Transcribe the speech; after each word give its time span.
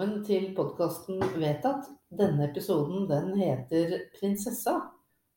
Velkommen 0.00 0.22
til 0.24 0.44
podkasten 0.56 1.18
Vedtatt. 1.36 1.90
Denne 2.16 2.46
episoden 2.46 3.02
den 3.10 3.34
heter 3.36 4.06
Prinsessa. 4.14 4.72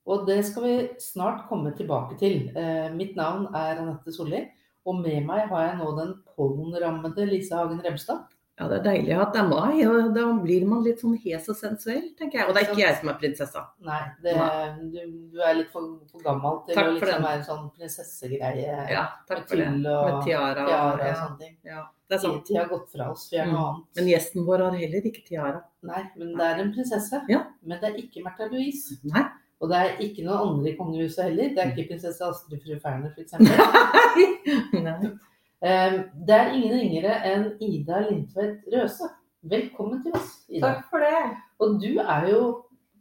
Og 0.08 0.22
det 0.24 0.38
skal 0.48 0.64
vi 0.64 0.76
snart 1.04 1.42
komme 1.50 1.74
tilbake 1.76 2.16
til. 2.22 2.46
Eh, 2.56 2.88
mitt 2.96 3.18
navn 3.20 3.50
er 3.52 3.82
Anette 3.82 4.14
Solli, 4.16 4.40
og 4.88 5.02
med 5.02 5.28
meg 5.28 5.50
har 5.52 5.66
jeg 5.66 5.82
nå 5.82 5.90
den 5.98 6.14
pollenrammede 6.38 7.26
Lise 7.28 7.60
Hagen 7.60 7.84
Rebstad. 7.84 8.24
Ja, 8.60 8.68
det 8.70 8.76
er 8.78 8.84
deilig 8.86 9.14
at 9.18 9.32
det 9.34 9.40
er 9.42 9.48
meg, 9.50 9.80
og 9.90 10.12
da 10.14 10.24
blir 10.44 10.66
man 10.70 10.84
litt 10.86 11.00
sånn 11.02 11.16
hes 11.24 11.48
og 11.50 11.56
sensuell, 11.58 12.04
tenker 12.20 12.38
jeg. 12.38 12.46
Og 12.48 12.54
det 12.54 12.62
er 12.62 12.68
ikke 12.70 12.84
jeg 12.84 12.98
som 13.00 13.10
er 13.10 13.16
prinsessa. 13.18 13.64
Nei, 13.88 14.02
det, 14.22 14.36
du, 14.94 15.00
du, 15.34 15.40
er 15.42 15.56
litt 15.58 15.72
for, 15.74 15.88
for 16.12 16.22
gammel 16.22 16.60
til 16.68 16.78
Takk 16.78 16.92
å 16.92 16.94
liksom 17.00 17.26
være 17.26 17.40
en 17.40 17.48
sånn 17.48 17.64
prinsessegreie. 17.80 18.76
Ja, 18.94 19.08
takk 19.28 19.48
for 19.50 19.58
det. 19.58 19.66
og 19.74 19.82
Med 19.82 20.20
tiara. 20.28 20.68
tiara 20.70 20.94
og 21.00 21.02
ja. 21.08 21.16
sånne 21.18 21.40
ting. 21.42 21.56
Ja, 21.66 21.82
det 22.12 22.20
er 22.20 22.24
sant. 22.28 22.46
Tida 22.46 22.62
har 22.62 22.70
gått 22.76 22.94
fra 22.94 23.10
oss, 23.16 23.26
vi 23.34 23.42
er 23.42 23.50
noe 23.50 23.58
Mm. 23.58 23.66
annet. 23.72 23.90
Men 23.98 24.12
gjesten 24.14 24.46
vår 24.46 24.66
har 24.68 24.78
heller 24.84 25.10
ikke 25.10 25.26
tiara. 25.32 25.64
Nei, 25.90 26.04
men 26.16 26.36
det 26.38 26.46
er 26.52 26.62
en 26.68 26.74
prinsesse. 26.78 27.24
Ja. 27.34 27.42
Men 27.66 27.82
det 27.82 27.90
er 27.90 27.98
ikke 28.06 28.22
Märtha 28.30 28.52
Louise. 28.54 29.00
Nei. 29.04 29.26
Og 29.64 29.70
det 29.72 29.78
er 29.82 29.98
ikke 30.04 30.26
noen 30.30 30.46
andre 30.60 30.70
i 30.74 30.78
kongehuset 30.78 31.24
heller. 31.26 31.50
Det 31.56 31.62
er 31.64 31.74
ikke 31.74 31.90
prinsesse 31.96 32.22
Astrid 32.30 32.62
fru 32.62 32.78
Ferner, 32.84 33.10
f.eks. 33.18 33.34
Um, 35.64 35.94
det 36.28 36.36
er 36.36 36.50
ingen 36.52 36.74
ringere 36.76 37.14
enn 37.24 37.46
Ida 37.64 38.02
Lindtvedt 38.04 38.66
Røse. 38.74 39.08
Velkommen 39.48 40.02
til 40.04 40.12
oss, 40.18 40.34
Ida. 40.52 40.74
Takk 40.74 40.90
for 40.92 41.00
det. 41.00 41.22
Og 41.64 41.78
du 41.80 42.02
er 42.04 42.28
jo 42.34 42.42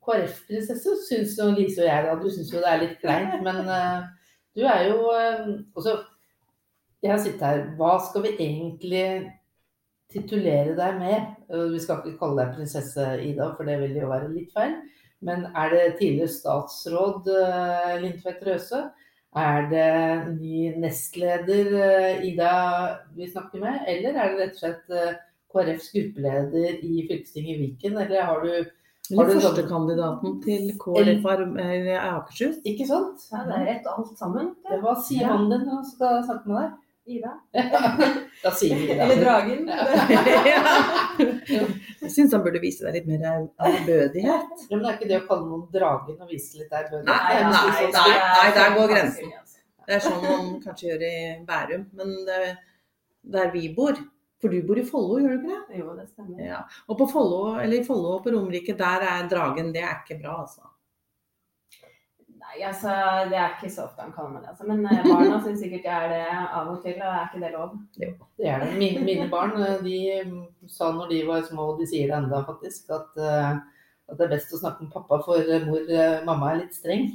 KrF-prinsesse, 0.06 0.94
syns 1.08 1.34
jo 1.40 1.48
Lise 1.56 1.82
og 1.82 1.88
jeg 1.88 2.04
da. 2.06 2.14
Du 2.20 2.28
syns 2.30 2.52
jo 2.54 2.62
det 2.62 2.70
er 2.70 2.84
litt 2.84 2.94
kleint, 3.02 3.34
men 3.46 3.66
uh, 3.66 4.06
du 4.54 4.62
er 4.62 4.86
jo 4.92 5.10
uh, 5.10 5.50
også 5.74 5.96
Jeg 7.02 7.10
har 7.10 7.18
sittet 7.24 7.42
her. 7.42 7.64
Hva 7.80 7.96
skal 8.06 8.28
vi 8.28 8.36
egentlig 8.36 9.06
titulere 10.14 10.76
deg 10.78 11.02
med? 11.02 11.32
Uh, 11.50 11.66
vi 11.74 11.82
skal 11.82 11.98
ikke 11.98 12.20
kalle 12.22 12.44
deg 12.44 12.56
prinsesse 12.60 13.08
Ida, 13.26 13.50
for 13.56 13.66
det 13.66 13.80
vil 13.82 13.98
jo 14.04 14.12
være 14.12 14.30
litt 14.36 14.54
feil. 14.54 14.78
Men 15.18 15.48
er 15.50 15.74
det 15.74 15.82
tidligere 15.98 16.30
statsråd 16.30 17.26
Lindtvedt 18.02 18.46
Røse? 18.46 18.84
Er 19.32 19.68
det 19.70 20.36
ny 20.36 20.74
nestleder 20.76 21.70
eh, 21.80 22.24
Ida 22.28 22.52
vi 23.16 23.30
snakker 23.30 23.62
med, 23.62 23.78
eller 23.88 24.12
er 24.12 24.34
det 24.34 24.40
rett 24.42 24.58
og 24.58 24.60
slett 24.60 24.92
eh, 24.92 25.14
KrFs 25.52 25.88
gruppeleder 25.94 26.82
i 26.84 27.06
fylkestinget 27.08 27.54
i 27.54 27.60
Viken, 27.62 27.96
eller 27.96 28.26
har 28.28 28.44
du 28.44 28.52
Har 28.52 29.24
du 29.24 29.32
Eller 29.32 29.40
førstekandidaten 29.40 30.36
til 30.44 30.68
KrF 30.80 31.24
i 31.24 31.96
Akershus. 31.96 32.60
Ikke 32.64 32.86
sant? 32.86 33.24
Ja, 33.32 33.46
det 33.48 33.56
er 33.56 33.66
rett 33.70 33.88
alt 33.94 34.12
sammen. 34.20 34.52
Det 34.68 34.78
Hva 34.84 34.94
sier 35.00 35.32
mannen 35.32 35.50
din 35.56 35.66
når 35.66 35.80
han 35.80 35.88
skal 35.88 36.22
snakke 36.28 36.52
med 36.52 36.60
deg? 36.60 36.76
Ida. 37.06 37.32
Da 38.42 38.50
sier 38.50 38.74
vi 38.78 38.88
Eller 38.90 39.14
det. 39.14 39.22
Dragen. 39.22 39.68
Jeg 42.02 42.10
syns 42.10 42.32
han 42.34 42.42
burde 42.42 42.58
vise 42.62 42.82
deg 42.86 42.96
litt 42.96 43.06
mer 43.10 43.22
ærbødighet. 43.62 44.64
Ja, 44.70 44.76
men 44.76 44.82
det 44.82 44.90
er 44.90 44.96
ikke 44.98 45.08
det 45.12 45.18
å 45.20 45.26
kalle 45.28 45.46
noen 45.50 45.64
dragen 45.74 46.16
og 46.22 46.30
vise 46.32 46.58
litt 46.58 46.72
ærbødighet? 46.74 47.06
Nei, 47.06 47.42
nei, 47.46 47.52
sånn- 47.52 47.92
nei, 47.94 48.16
nei, 48.18 48.48
der 48.56 48.74
går 48.78 48.90
grensen. 48.94 49.30
Det 49.86 49.94
er 49.98 50.02
sånn 50.02 50.22
man 50.24 50.50
kanskje 50.64 50.88
gjør 50.92 51.04
i 51.06 51.14
Bærum, 51.46 51.84
men 51.98 52.12
det, 52.26 52.40
der 53.36 53.50
vi 53.54 53.68
bor 53.76 53.94
For 54.42 54.50
du 54.50 54.58
bor 54.66 54.78
i 54.78 54.82
Follo, 54.82 55.20
gjør 55.22 55.36
du 55.36 55.44
ikke 55.46 55.54
det? 55.68 55.78
Jo, 55.78 55.92
det 55.94 56.08
stemmer. 56.08 56.38
Ja. 56.42 56.64
Og 56.90 56.96
på 56.98 57.06
Follo, 57.12 57.42
eller 57.62 57.78
i 57.78 57.84
Follo 57.86 58.16
og 58.16 58.24
på 58.24 58.32
Romerike, 58.34 58.74
der 58.78 59.04
er 59.06 59.28
dragen 59.30 59.70
Det 59.74 59.82
er 59.86 60.00
ikke 60.02 60.18
bra, 60.24 60.40
altså. 60.42 60.66
Nei, 62.52 62.66
altså, 62.68 62.92
det 63.30 63.36
er 63.40 63.52
ikke 63.54 63.70
så 63.72 63.86
ofte 63.86 64.04
han 64.04 64.12
kaller 64.12 64.34
meg 64.34 64.42
det. 64.44 64.50
Altså. 64.52 64.66
Men 64.68 64.84
eh, 64.84 65.06
barna 65.06 65.38
syns 65.40 65.62
sikkert 65.62 65.86
jeg 65.88 66.08
er 66.08 66.10
det 66.12 66.24
av 66.52 66.68
og 66.68 66.82
til, 66.84 66.98
og 66.98 67.08
er 67.08 67.28
ikke 67.30 67.40
det 67.40 67.52
lov? 67.54 67.70
Det 67.96 68.48
er 68.50 68.64
det. 68.64 68.72
Mine, 68.76 69.04
mine 69.06 69.28
barn 69.32 69.54
eh, 69.56 69.78
de 69.80 70.00
sa 70.68 70.90
når 70.92 71.08
de 71.14 71.20
var 71.30 71.46
små, 71.46 71.70
og 71.72 71.80
de 71.80 71.86
sier 71.88 72.10
det 72.10 72.18
enda 72.18 72.42
faktisk, 72.44 72.92
at, 72.92 73.16
eh, 73.16 73.54
at 74.12 74.20
det 74.20 74.26
er 74.26 74.34
best 74.34 74.52
å 74.52 74.60
snakke 74.60 74.84
med 74.84 74.92
pappa, 74.92 75.22
for 75.24 75.54
mor, 75.64 75.94
mamma 76.28 76.50
er 76.52 76.60
litt 76.60 76.76
streng. 76.76 77.08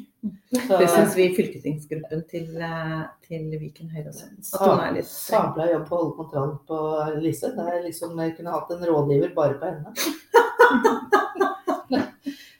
Så, 0.55 0.79
Det 0.81 0.89
syns 0.89 1.13
vi 1.19 1.27
i 1.27 1.35
fylkestingsgruppen 1.37 2.25
til, 2.33 2.49
til 3.27 3.45
Viken 3.61 3.93
Høyre 3.93 4.09
også. 4.09 4.31
At 4.57 4.65
hun 4.65 4.83
er 4.87 4.97
litt 4.97 5.11
streng. 5.11 5.51
Sabla 5.51 5.69
jobb 5.75 5.85
på 5.91 5.99
å 5.99 6.01
holde 6.01 6.17
kontroll 6.23 6.57
på 6.65 6.81
Lise. 7.21 7.53
Det 7.53 7.69
er 7.75 7.85
liksom, 7.85 8.17
Jeg 8.25 8.39
kunne 8.39 8.57
hatt 8.57 8.73
en 8.73 8.89
rådgiver 8.89 9.37
bare 9.37 9.61
på 9.61 9.69
henne. 9.69 11.21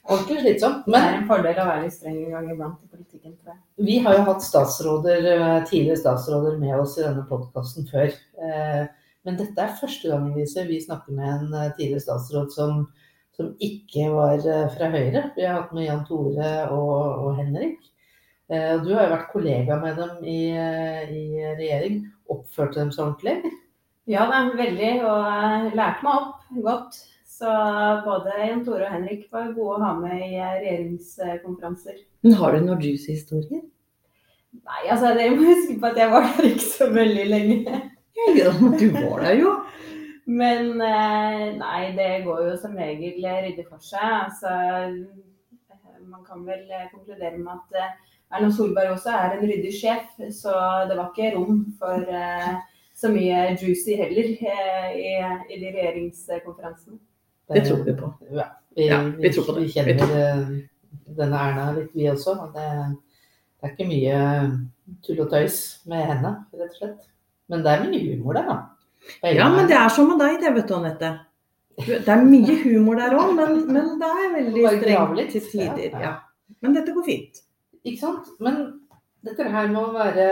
Ordentlig 0.08 0.38
slitsomt. 0.40 0.86
Det 0.88 0.96
er 0.96 1.16
en 1.18 1.26
fordel 1.28 1.58
å 1.60 1.64
være 1.68 1.82
litt 1.84 1.92
streng 1.92 2.16
en 2.22 2.30
gang 2.32 2.46
iblant 2.54 2.78
i 2.80 2.88
politikken, 2.88 3.34
tror 3.36 3.52
jeg. 3.52 3.58
vi 3.84 3.98
har 4.04 4.14
jo 4.16 4.22
hatt 4.30 4.44
statsråder, 4.46 5.26
eh, 5.34 5.64
tidligere 5.68 6.00
statsråder 6.00 6.56
med 6.62 6.78
oss 6.78 6.94
i 6.96 7.02
denne 7.04 7.26
podkasten 7.28 7.88
før. 7.90 8.14
Eh, 8.40 8.86
Men 9.26 9.36
dette 9.36 9.60
er 9.60 9.74
første 9.76 10.08
gangen 10.08 10.32
Lise, 10.38 10.62
vi 10.64 10.78
snakker 10.80 11.12
med 11.12 11.28
en 11.28 11.52
eh, 11.52 11.72
tidligere 11.76 12.00
statsråd 12.00 12.52
som, 12.54 12.86
som 13.36 13.50
ikke 13.60 14.06
var 14.14 14.40
fra 14.72 14.88
Høyre. 14.94 15.24
Vi 15.36 15.44
har 15.44 15.60
hatt 15.60 15.74
med 15.76 15.84
Jan 15.84 16.06
Tore 16.08 16.52
og, 16.72 17.26
og 17.26 17.36
Henrik. 17.36 17.76
Du 18.48 18.94
har 18.94 19.02
jo 19.04 19.12
vært 19.12 19.28
kollega 19.28 19.76
med 19.82 19.98
dem 20.00 20.22
i, 20.24 20.38
i 20.56 21.24
regjering. 21.58 21.98
Oppførte 22.32 22.80
dem 22.80 22.90
så 22.94 23.10
ordentlig? 23.10 23.52
Ja 24.08 24.24
det 24.30 24.38
er 24.38 24.56
veldig. 24.56 24.92
Og 25.04 25.76
lærte 25.76 26.06
meg 26.06 26.14
opp 26.14 26.46
godt. 26.64 26.96
Så 27.38 27.50
både 28.02 28.34
Jan 28.42 28.64
Tore 28.66 28.88
og 28.88 28.94
Henrik 28.96 29.28
var 29.30 29.52
gode 29.54 29.76
å 29.76 29.82
ha 29.84 29.92
med 30.00 30.16
i 30.18 30.32
eh, 30.34 30.56
regjeringskonferanser. 30.64 32.00
Men 32.26 32.34
har 32.40 32.56
du 32.56 32.64
noen 32.64 32.82
juicy 32.82 33.12
historier? 33.14 33.62
Nei, 34.58 34.80
altså 34.90 35.12
dere 35.14 35.36
må 35.36 35.46
huske 35.46 35.76
på 35.78 35.90
at 35.90 36.00
jeg 36.00 36.10
var 36.10 36.26
der 36.32 36.48
ikke 36.50 36.66
så 36.66 36.88
veldig 36.90 37.26
lenge. 37.30 37.80
Ja, 38.34 38.50
du 38.80 38.86
var 38.96 39.22
der 39.22 39.36
jo. 39.38 39.52
Men 40.28 40.82
eh, 40.82 41.44
nei, 41.60 41.82
det 41.96 42.08
går 42.26 42.42
jo 42.48 42.56
som 42.60 42.74
regel 42.76 43.22
ryddig 43.22 43.64
for 43.68 43.80
seg. 43.86 44.02
Altså, 44.02 44.50
eh, 44.50 46.02
man 46.08 46.24
kan 46.26 46.42
vel 46.48 46.66
eh, 46.66 46.88
konkludere 46.90 47.38
med 47.38 47.54
at 47.54 47.78
eh, 47.84 47.94
Erna 48.34 48.50
Solberg 48.52 48.96
også 48.96 49.14
er 49.14 49.36
en 49.36 49.46
ryddig 49.46 49.70
sjef, 49.78 50.10
så 50.36 50.52
det 50.90 50.98
var 50.98 51.12
ikke 51.14 51.30
rom 51.36 51.62
for 51.78 52.02
eh, 52.12 52.58
så 52.98 53.12
mye 53.14 53.54
juicy 53.60 53.94
heller 53.96 54.34
eh, 54.34 54.90
i, 54.98 55.12
i 55.54 55.60
de 55.62 55.70
regjeringskonferansene. 55.70 56.98
Det 57.54 57.64
tror 57.66 57.84
vi 57.84 57.94
på. 57.96 58.10
Ja, 58.30 58.48
vi, 58.76 58.88
Ja, 58.88 59.02
vi 59.02 59.30
tror 59.32 59.46
på 59.46 59.54
det. 59.56 59.66
Vi 59.66 59.72
kjenner 59.72 59.94
vi 60.12 61.14
denne 61.18 61.44
Erna 61.44 61.68
litt, 61.76 61.92
vi 61.96 62.08
også. 62.10 62.34
og 62.44 62.56
Det, 62.56 62.66
det 63.58 63.68
er 63.68 63.72
ikke 63.74 63.88
mye 63.88 64.18
tull 65.06 65.22
og 65.24 65.30
tøys 65.32 65.60
med 65.88 66.04
henne, 66.10 66.34
rett 66.54 66.74
og 66.74 66.82
slett. 66.82 67.06
Men 67.48 67.64
det 67.64 67.72
er 67.72 67.86
mye 67.86 68.02
humor 68.12 68.36
der, 68.36 68.50
da. 68.50 68.58
Ja, 69.24 69.48
men 69.54 69.68
det 69.70 69.76
er 69.78 69.88
som 69.94 70.10
med 70.10 70.20
deg, 70.20 70.40
det, 70.42 70.52
vet 70.56 70.68
du, 70.68 70.74
Anette. 70.76 71.12
Det 71.78 72.10
er 72.10 72.24
mye 72.26 72.56
humor 72.64 72.98
der 72.98 73.14
òg, 73.16 73.32
men, 73.38 73.60
men 73.70 73.92
det 74.00 74.08
er 74.10 74.32
veldig 74.34 74.64
strengt 74.74 75.32
til 75.32 75.44
tider. 75.52 76.00
Ja. 76.02 76.14
Men 76.64 76.74
dette 76.74 76.92
går 76.92 77.06
fint. 77.06 77.42
Ikke 77.86 78.00
sant? 78.02 78.30
Men 78.42 78.58
dette 79.24 79.46
her 79.50 79.68
med 79.70 79.80
å 79.80 79.92
være, 79.94 80.26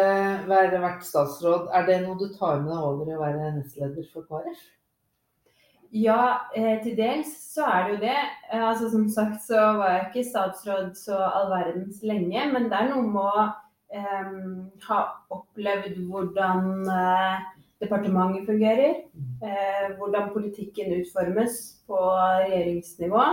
være 0.50 0.80
vært 0.82 1.06
statsråd, 1.06 1.70
er 1.74 1.86
det 1.88 2.00
noe 2.04 2.18
du 2.20 2.26
tar 2.34 2.60
med 2.62 2.72
deg 2.72 2.88
over 2.90 3.12
å 3.14 3.20
være 3.22 3.52
nestleder 3.56 4.08
for 4.12 4.26
KrF? 4.28 4.60
Ja, 5.94 6.48
eh, 6.54 6.80
til 6.82 6.96
dels 6.98 7.30
så 7.54 7.66
er 7.70 7.84
det 7.84 7.92
jo 7.94 8.00
det. 8.02 8.22
Eh, 8.52 8.68
altså 8.68 8.90
Som 8.90 9.08
sagt 9.08 9.42
så 9.46 9.60
var 9.78 9.90
jeg 9.92 10.06
ikke 10.06 10.30
statsråd 10.30 10.94
så 10.98 11.18
all 11.18 11.50
verdens 11.50 12.02
lenge, 12.02 12.46
men 12.52 12.70
det 12.70 12.78
er 12.78 12.90
noe 12.90 13.04
med 13.06 13.22
å 13.22 13.44
eh, 13.94 14.32
ha 14.88 15.00
opplevd 15.30 16.00
hvordan 16.08 16.88
eh, 16.90 17.44
departementet 17.84 18.48
fungerer. 18.48 19.02
Eh, 19.42 19.86
hvordan 19.98 20.32
politikken 20.34 20.98
utformes 21.00 21.60
på 21.86 22.00
regjeringsnivå. 22.46 23.24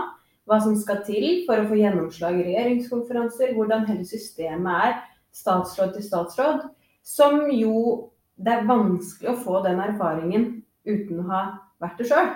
Hva 0.43 0.59
som 0.59 0.75
skal 0.75 1.03
til 1.07 1.45
for 1.47 1.61
å 1.61 1.67
få 1.69 1.79
gjennomslag 1.79 2.39
i 2.39 2.47
regjeringskonferanser. 2.49 3.53
Hvordan 3.55 3.87
hele 3.87 4.05
systemet 4.07 4.87
er 4.89 4.97
statsråd 5.33 5.95
til 5.95 6.05
statsråd. 6.05 6.65
Som 7.03 7.47
jo 7.51 8.09
det 8.35 8.51
er 8.53 8.67
vanskelig 8.67 9.31
å 9.31 9.39
få 9.39 9.61
den 9.65 9.79
erfaringen 9.83 10.47
uten 10.87 11.21
å 11.21 11.27
ha 11.29 11.43
vært 11.83 12.01
det 12.01 12.09
sjøl. 12.09 12.33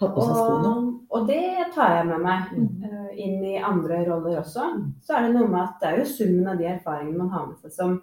Skoene. 0.00 0.70
Og, 0.70 0.84
og 1.12 1.26
det 1.28 1.42
tar 1.74 1.98
jeg 1.98 2.06
med 2.08 2.22
meg 2.24 2.52
Mm. 2.56 3.16
inn 3.20 3.42
i 3.44 3.56
andre 3.58 3.98
roller 4.06 4.38
også. 4.40 4.68
Så 5.04 5.16
er 5.16 5.26
det 5.26 5.34
noe 5.34 5.48
med 5.50 5.60
at 5.60 5.80
det 5.82 5.88
er 5.90 5.98
jo 5.98 6.06
summen 6.08 6.46
av 6.48 6.56
de 6.60 6.68
erfaringene 6.70 7.18
man 7.18 7.32
har 7.34 7.46
med 7.50 7.58
seg 7.60 7.74
som, 7.74 7.98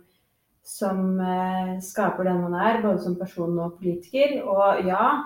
som 0.68 1.20
eh, 1.24 1.72
skaper 1.82 2.28
den 2.28 2.42
man 2.44 2.54
er, 2.60 2.82
både 2.84 3.02
som 3.02 3.16
person 3.18 3.58
og 3.64 3.80
politiker. 3.80 4.44
Og 4.46 4.86
ja, 4.86 5.24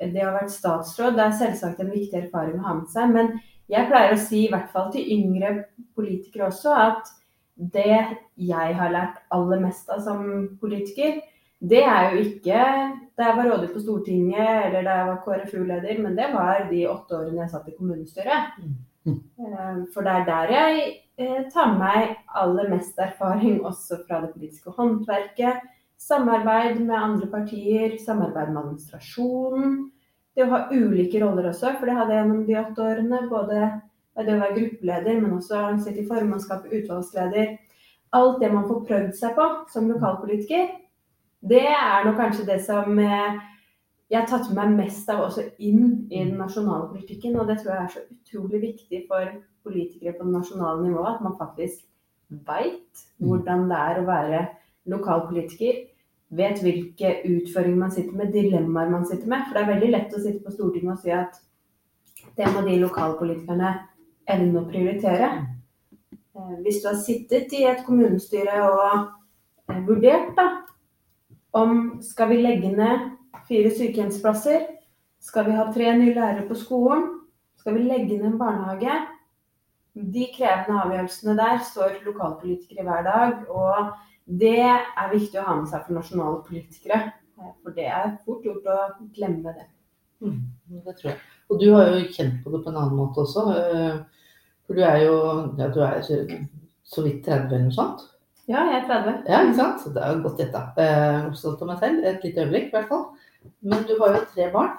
det 0.00 0.22
å 0.22 0.30
ha 0.30 0.38
vært 0.38 0.54
statsråd 0.54 1.18
det 1.18 1.26
er 1.26 1.36
selvsagt 1.42 1.82
en 1.84 1.92
viktig 1.92 2.22
erfaring 2.22 2.60
å 2.60 2.66
ha 2.68 2.74
med 2.78 2.88
seg. 2.94 3.12
Men 3.12 3.34
jeg 3.68 3.90
pleier 3.90 4.14
å 4.14 4.20
si, 4.22 4.46
i 4.46 4.50
hvert 4.52 4.70
fall 4.72 4.88
til 4.94 5.04
yngre 5.18 5.52
politikere 5.98 6.48
også, 6.48 6.72
at 6.72 7.12
det 7.56 8.00
jeg 8.36 8.74
har 8.78 8.92
lært 8.94 9.20
aller 9.32 9.60
mest 9.64 9.90
av 9.90 10.00
som 10.04 10.22
politiker, 10.60 11.20
det 11.60 11.82
er 11.82 12.12
jo 12.12 12.24
ikke 12.24 12.64
da 13.16 13.30
jeg 13.30 13.36
var 13.38 13.48
rådgiver 13.48 13.72
på 13.72 13.80
Stortinget 13.80 14.66
eller 14.66 14.82
da 14.84 14.96
jeg 14.98 15.06
var 15.08 15.22
KrFU-leder, 15.24 16.02
men 16.02 16.16
det 16.18 16.26
var 16.34 16.66
de 16.70 16.82
åtte 16.90 17.16
årene 17.16 17.40
jeg 17.42 17.52
satt 17.54 17.70
i 17.70 17.76
kommunestyret. 17.78 18.58
Mm. 19.06 19.20
Eh, 19.40 19.78
For 19.94 20.04
det 20.04 20.12
er 20.12 20.26
der 20.26 20.52
jeg 20.52 20.82
eh, 21.16 21.42
tar 21.52 21.72
med 21.72 21.80
meg 21.80 22.16
aller 22.34 22.68
mest 22.68 22.98
erfaring 22.98 23.64
også 23.64 24.02
fra 24.04 24.20
det 24.24 24.34
politiske 24.34 24.70
håndverket. 24.76 25.64
Samarbeid 25.96 26.80
med 26.80 26.96
andre 26.96 27.26
partier, 27.32 27.96
samarbeid 28.04 28.52
med 28.52 28.62
administrasjonen. 28.62 29.92
det 30.36 30.44
å 30.44 30.50
ha 30.52 30.58
ulike 30.68 31.20
roller 31.22 31.48
også, 31.48 31.78
for 31.78 31.88
det 31.88 31.94
hadde 31.96 32.12
jeg 32.12 32.20
gjennom 32.20 32.42
de 32.44 32.56
åtte 32.60 32.82
årene. 32.84 33.20
Både 33.30 33.60
det 34.16 34.34
å 34.34 34.40
være 34.42 34.56
gruppeleder, 34.58 35.20
men 35.22 35.38
også 35.38 35.62
sitte 35.80 36.02
i 36.02 36.08
formannskapet, 36.08 36.74
utvalgsleder. 36.82 37.54
Alt 38.12 38.42
det 38.42 38.50
man 38.52 38.66
får 38.68 38.84
prøvd 38.90 39.14
seg 39.16 39.32
på 39.38 39.46
som 39.72 39.88
lokalpolitiker, 39.88 40.68
det 41.48 41.66
er 41.70 42.04
nok 42.06 42.18
kanskje 42.20 42.46
det 42.48 42.60
som 42.64 42.98
eh, 42.98 43.40
jeg 44.10 44.20
har 44.20 44.28
tatt 44.30 44.48
med 44.52 44.60
meg 44.60 44.86
mest 44.86 45.08
av 45.10 45.24
også 45.24 45.48
inn 45.58 46.06
i 46.10 46.20
den 46.20 46.36
nasjonale 46.38 46.88
politikken. 46.92 47.34
Og 47.40 47.48
det 47.48 47.58
tror 47.60 47.72
jeg 47.74 47.82
er 47.82 47.94
så 47.94 48.04
utrolig 48.06 48.62
viktig 48.62 49.02
for 49.08 49.32
politikere 49.66 50.14
på 50.14 50.26
det 50.26 50.36
nasjonale 50.36 50.84
nivået, 50.86 51.16
at 51.16 51.24
man 51.26 51.38
faktisk 51.38 51.82
veit 52.46 53.06
hvordan 53.22 53.66
det 53.70 53.80
er 53.82 54.00
å 54.00 54.06
være 54.06 54.40
lokalpolitiker 54.90 55.82
vet 56.36 56.62
hvilke 56.62 57.12
utfordringer 57.26 57.78
man 57.78 57.92
sitter 57.94 58.14
med, 58.18 58.32
dilemmaer 58.34 58.90
man 58.90 59.06
sitter 59.06 59.30
med. 59.30 59.44
For 59.46 59.56
det 59.56 59.62
er 59.62 59.72
veldig 59.74 59.90
lett 59.92 60.14
å 60.14 60.22
sitte 60.22 60.42
på 60.44 60.54
Stortinget 60.54 60.94
og 60.94 61.02
si 61.02 61.14
at 61.14 61.42
det 62.36 62.48
må 62.52 62.62
de 62.66 62.78
lokalpolitikerne 62.82 63.72
evne 64.36 64.62
å 64.62 64.68
prioritere. 64.70 65.28
Eh, 66.36 66.56
hvis 66.64 66.82
du 66.82 66.90
har 66.90 66.98
sittet 67.00 67.54
i 67.56 67.64
et 67.70 67.84
kommunestyre 67.86 68.58
og 68.66 68.88
eh, 69.70 69.82
vurdert 69.86 70.34
da, 70.38 70.48
om 71.56 71.98
skal 72.04 72.30
vi 72.32 72.40
legge 72.42 72.72
ned 72.72 73.10
fire 73.48 73.70
sykehjemsplasser, 73.72 74.64
skal 75.22 75.48
vi 75.48 75.56
ha 75.56 75.66
tre 75.72 75.92
nye 75.98 76.14
lærere 76.14 76.46
på 76.48 76.56
skolen, 76.58 77.06
skal 77.60 77.76
vi 77.78 77.86
legge 77.86 78.18
ned 78.18 78.32
en 78.32 78.40
barnehage 78.40 78.96
De 79.96 80.26
krevende 80.34 80.82
avgjørelsene 80.82 81.34
der 81.38 81.62
står 81.64 81.94
lokalpolitikere 82.04 82.84
hver 82.84 83.02
dag. 83.02 83.32
og 83.48 83.94
det 84.26 84.58
er 84.58 85.12
viktig 85.12 85.38
å 85.38 85.46
ha 85.46 85.54
med 85.56 85.70
seg 85.70 85.86
for 85.86 85.94
nasjonale 85.94 86.42
politikere. 86.48 86.98
For 87.62 87.74
det 87.76 87.86
er 87.86 88.16
fort 88.26 88.44
gjort 88.44 88.66
å 88.66 88.78
glemme 89.14 89.52
det. 89.54 89.66
Mm, 90.24 90.40
det 90.84 90.96
tror 90.98 91.12
jeg. 91.12 91.20
Og 91.48 91.60
du 91.60 91.66
har 91.74 91.92
jo 91.92 92.08
kjent 92.10 92.40
på 92.42 92.52
det 92.52 92.62
på 92.64 92.72
en 92.72 92.80
annen 92.80 92.98
måte 92.98 93.22
også. 93.22 93.44
Eh, 93.54 93.98
for 94.66 94.78
du 94.78 94.82
er 94.82 94.98
jo 95.04 95.16
ja, 95.60 95.68
du 95.70 95.80
er 95.84 96.00
så 96.02 97.04
vidt 97.04 97.22
30 97.26 97.46
eller 97.46 97.66
noe 97.68 97.76
sånt? 97.76 98.02
Ja, 98.46 98.62
jeg 98.70 98.76
er 98.78 98.86
30. 98.86 99.14
Ja, 99.26 99.38
ikke 99.42 99.58
sant? 99.58 99.86
Det 99.94 100.02
er 100.02 100.12
jo 100.14 100.22
godt 100.22 100.40
gjetta. 100.40 100.60
Eh, 100.78 101.24
stolt 101.34 101.62
av 101.64 101.70
meg 101.72 101.80
selv. 101.82 102.04
Et 102.06 102.26
lite 102.26 102.44
øyeblikk, 102.44 102.68
i 102.68 102.76
hvert 102.76 102.92
fall. 102.92 103.06
Men 103.66 103.82
du 103.88 103.96
har 103.98 104.14
jo 104.14 104.20
tre 104.34 104.46
barn. 104.52 104.76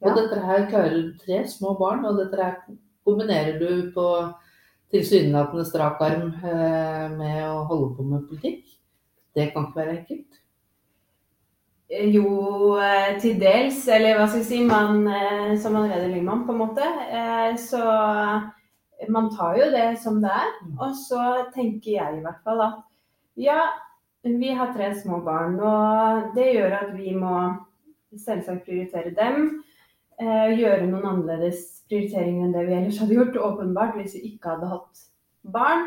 Og 0.00 0.08
ja. 0.08 0.14
dette 0.16 0.38
her 0.40 0.64
klarer 0.70 0.94
du 0.96 1.10
tre 1.20 1.42
små 1.48 1.74
barn, 1.76 2.06
og 2.08 2.16
dette 2.16 2.40
her 2.40 2.56
kombinerer 3.04 3.58
du 3.60 3.90
på 3.92 4.06
tilsynelatende 4.94 5.66
strak 5.68 6.00
arm 6.06 6.30
eh, 6.40 7.06
med 7.12 7.44
å 7.50 7.66
holde 7.68 7.92
på 7.98 8.08
med 8.08 8.24
politikk. 8.30 8.64
Det 9.36 9.50
kan 9.52 9.68
ikke 9.68 9.82
være 9.82 9.96
enkelt? 9.98 10.40
Eh, 11.92 12.08
jo, 12.16 12.32
til 13.20 13.36
dels. 13.44 13.84
Eller 13.92 14.16
hva 14.16 14.30
skal 14.30 14.40
jeg 14.40 14.48
si, 14.48 14.64
man, 14.64 15.04
som 15.60 15.76
allerede 15.76 16.08
Lyngmann, 16.08 16.46
på 16.48 16.56
en 16.56 16.64
måte. 16.64 16.88
Så 17.60 17.84
man 19.12 19.28
tar 19.36 19.60
jo 19.60 19.68
det 19.76 19.90
som 20.00 20.24
det 20.24 20.32
er. 20.32 20.54
Mm. 20.64 20.78
Og 20.78 20.96
så 21.04 21.26
tenker 21.52 21.98
jeg 21.98 22.16
i 22.16 22.24
hvert 22.24 22.40
fall 22.48 22.64
at 22.64 22.86
ja, 23.40 23.64
vi 24.26 24.52
har 24.56 24.74
tre 24.74 24.92
små 24.98 25.22
barn, 25.24 25.56
og 25.64 26.30
det 26.36 26.50
gjør 26.54 26.76
at 26.76 26.94
vi 26.96 27.14
må 27.16 27.34
selvsagt 28.18 28.66
prioritere 28.66 29.14
dem. 29.16 29.50
Gjøre 30.20 30.84
noen 30.84 31.06
annerledes 31.08 31.62
prioriteringer 31.88 32.44
enn 32.44 32.52
det 32.52 32.66
vi 32.66 32.74
ellers 32.76 32.98
hadde 33.00 33.16
gjort, 33.16 33.38
åpenbart, 33.40 33.94
hvis 33.96 34.18
vi 34.18 34.34
ikke 34.34 34.52
hadde 34.52 34.68
hatt 34.68 35.04
barn. 35.54 35.86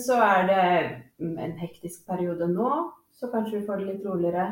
Så 0.00 0.16
er 0.16 0.46
det 0.48 0.62
en 1.20 1.58
hektisk 1.60 2.06
periode 2.08 2.48
nå, 2.48 2.70
så 3.12 3.28
kanskje 3.32 3.58
vi 3.58 3.66
får 3.66 3.82
det 3.82 3.90
litt 3.90 4.08
roligere 4.08 4.46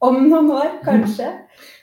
om 0.00 0.16
noen 0.28 0.50
år, 0.54 0.70
kanskje. 0.84 1.28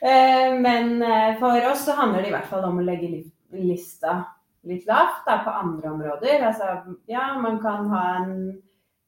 Eh, 0.01 0.55
men 0.61 1.01
eh, 1.05 1.35
for 1.41 1.57
oss 1.69 1.85
så 1.85 1.97
handler 1.99 2.23
det 2.23 2.31
i 2.31 2.35
hvert 2.35 2.49
fall 2.49 2.65
om 2.67 2.79
å 2.81 2.85
legge 2.85 3.09
lista 3.57 4.19
litt 4.67 4.87
lavt 4.89 5.27
da, 5.27 5.39
på 5.45 5.53
andre 5.53 5.91
områder. 5.93 6.45
Altså, 6.49 6.95
ja, 7.09 7.29
man 7.41 7.59
kan 7.63 7.87
ha 7.93 8.03
en 8.23 8.31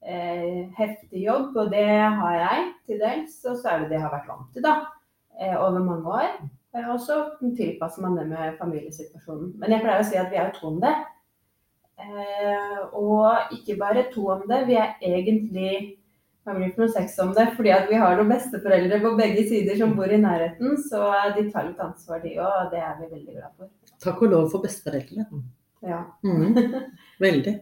eh, 0.05 0.69
heftig 0.77 1.25
jobb, 1.25 1.57
og 1.57 1.73
det 1.73 1.87
har 2.21 2.37
jeg 2.37 2.71
til 2.87 3.03
dels. 3.03 3.35
Og 3.45 3.59
så 3.59 3.73
er 3.73 3.83
det 3.83 3.91
det 3.91 3.99
jeg 3.99 4.05
har 4.07 4.15
vært 4.15 4.31
vant 4.31 4.49
til 4.55 4.65
da, 4.65 4.75
eh, 5.39 5.55
over 5.57 5.79
mange 5.83 6.17
år. 6.21 6.33
Eh, 6.75 6.89
og 6.89 6.99
så 7.01 7.21
tilpasser 7.57 8.05
man 8.05 8.17
det 8.17 8.27
med 8.29 8.57
familiesituasjonen. 8.59 9.53
Men 9.59 9.75
jeg 9.75 9.85
pleier 9.85 10.03
å 10.03 10.09
si 10.09 10.19
at 10.21 10.31
vi 10.31 10.41
er 10.41 10.51
to 10.55 10.67
om 10.71 10.81
det. 10.83 10.95
Eh, 11.99 12.77
og 12.95 13.55
ikke 13.55 13.79
bare 13.79 14.07
to 14.13 14.29
om 14.31 14.45
det, 14.47 14.65
vi 14.69 14.77
er 14.79 14.95
egentlig 15.03 15.97
familie 16.47 16.73
for 16.73 16.85
noe 16.85 16.93
sex 16.93 17.17
om 17.21 17.33
det, 17.35 17.49
fordi 17.57 17.71
at 17.75 17.89
vi 17.89 17.99
har 17.99 18.15
noen 18.17 18.31
besteforeldre 18.31 19.01
på 19.03 19.15
begge 19.19 19.43
sider 19.49 19.77
som 19.77 19.95
bor 19.97 20.09
i 20.09 20.21
nærheten. 20.21 20.77
Så 20.89 21.01
de 21.35 21.49
tar 21.51 21.67
litt 21.67 21.81
ansvar, 21.83 22.21
de 22.23 22.37
òg, 22.37 22.53
og 22.65 22.73
det 22.73 22.83
er 22.83 22.95
vi 23.01 23.09
veldig 23.11 23.35
glad 23.35 23.51
for. 23.57 23.71
Takk 23.99 24.21
og 24.23 24.31
lov 24.31 24.51
for 24.53 24.63
besteforeldre. 24.63 25.25
Ja. 25.83 26.03
Mm. 26.23 26.55
Veldig. 27.25 27.53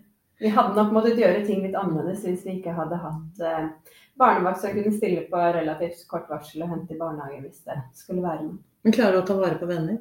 Vi 0.42 0.52
hadde 0.54 0.78
nok 0.78 0.92
måttet 0.96 1.20
gjøre 1.20 1.46
ting 1.48 1.64
litt 1.66 1.78
annerledes 1.78 2.26
hvis 2.26 2.46
vi 2.46 2.60
ikke 2.60 2.76
hadde 2.78 3.00
hatt 3.02 3.42
eh, 3.42 3.96
barnevakt 4.20 4.62
som 4.62 4.76
kunne 4.76 4.94
stille 4.94 5.26
på 5.32 5.42
relativt 5.58 6.04
kort 6.10 6.30
varsel 6.30 6.66
og 6.66 6.72
hente 6.74 6.94
i 6.94 7.00
barnehage 7.00 7.42
hvis 7.42 7.64
det 7.66 7.80
skulle 7.98 8.26
være 8.26 8.46
noe. 8.46 8.62
Men 8.86 8.96
klarer 8.96 9.18
du 9.18 9.24
å 9.24 9.28
ta 9.28 9.38
vare 9.40 9.60
på 9.60 9.70
venner? 9.70 10.00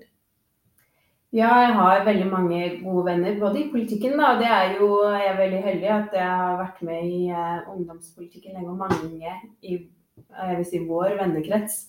Ja, 1.35 1.50
jeg 1.65 1.73
har 1.77 2.05
veldig 2.06 2.27
mange 2.31 2.61
gode 2.81 3.03
venner, 3.11 3.35
både 3.41 3.59
i 3.61 3.69
politikken, 3.69 4.15
da. 4.21 4.37
Det 4.41 4.47
er 4.47 4.77
jo, 4.79 4.88
jeg 5.11 5.27
er 5.27 5.41
veldig 5.41 5.59
heldig 5.65 5.91
at 5.93 6.15
jeg 6.17 6.29
har 6.41 6.61
vært 6.62 6.79
med 6.87 7.09
i 7.11 7.19
eh, 7.29 7.67
ungdomspolitikken 7.73 8.56
lenge. 8.56 8.73
Og 8.73 8.79
mange 8.81 9.35
i 9.61 9.81
jeg 10.17 10.56
vil 10.59 10.67
si, 10.69 10.81
vår 10.89 11.17
vennekrets 11.19 11.81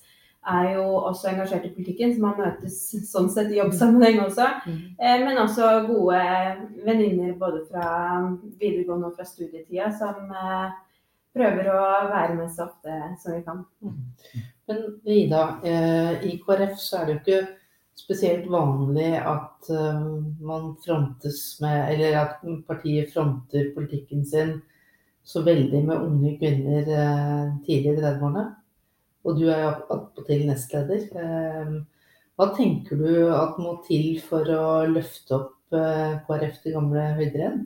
er 0.48 0.68
jo 0.78 0.86
også 1.10 1.32
engasjert 1.32 1.66
i 1.68 1.74
politikken, 1.76 2.14
så 2.16 2.24
man 2.24 2.40
møtes 2.40 2.80
sånn 3.10 3.30
sett 3.34 3.52
i 3.52 3.60
jobbsammenheng 3.60 4.22
også. 4.24 4.48
Mm. 4.68 4.80
Eh, 4.96 5.16
men 5.26 5.42
også 5.42 5.70
gode 5.90 6.22
venninner 6.86 7.36
både 7.40 7.64
fra 7.68 7.88
videregående 8.60 9.12
og 9.12 9.18
fra 9.18 9.28
studietida 9.28 9.92
som 9.98 10.32
eh, 10.32 10.78
prøver 11.38 11.72
å 11.74 11.82
være 12.14 12.38
med 12.40 12.52
så 12.54 12.70
ofte 12.70 13.00
som 13.22 13.36
vi 13.36 13.44
kan. 13.46 13.64
Mm. 13.84 14.46
Men 14.68 14.84
Ida, 15.18 15.44
eh, 15.68 16.28
i 16.28 16.38
KrF 16.44 16.78
så 16.80 17.02
er 17.02 17.08
det 17.08 17.16
jo 17.16 17.22
ikke 17.22 17.42
spesielt 17.98 18.46
vanlig 18.54 19.16
at 19.18 19.70
man 20.46 20.68
frontes 20.84 21.40
med 21.64 21.96
Eller 21.96 22.14
at 22.20 22.44
partiet 22.68 23.10
fronter 23.10 23.72
politikken 23.74 24.22
sin 24.26 24.52
så 25.26 25.42
veldig 25.44 25.82
med 25.88 26.04
unge 26.06 26.36
kvinner 26.38 26.86
tidlig 27.66 27.96
i 27.96 28.04
30-årene. 28.04 28.46
Og 29.28 29.40
du 29.40 29.48
er 29.52 29.66
attpåtil 29.92 30.46
nestleder. 30.48 31.08
Uh, 31.12 31.84
hva 32.38 32.50
tenker 32.56 33.00
du 33.02 33.28
at 33.34 33.58
må 33.60 33.80
til 33.88 34.22
for 34.24 34.48
å 34.54 34.86
løfte 34.88 35.36
opp 35.36 35.54
KrF 35.68 36.62
til 36.64 36.78
gamle 36.78 37.02
høyder 37.18 37.42
igjen? 37.42 37.58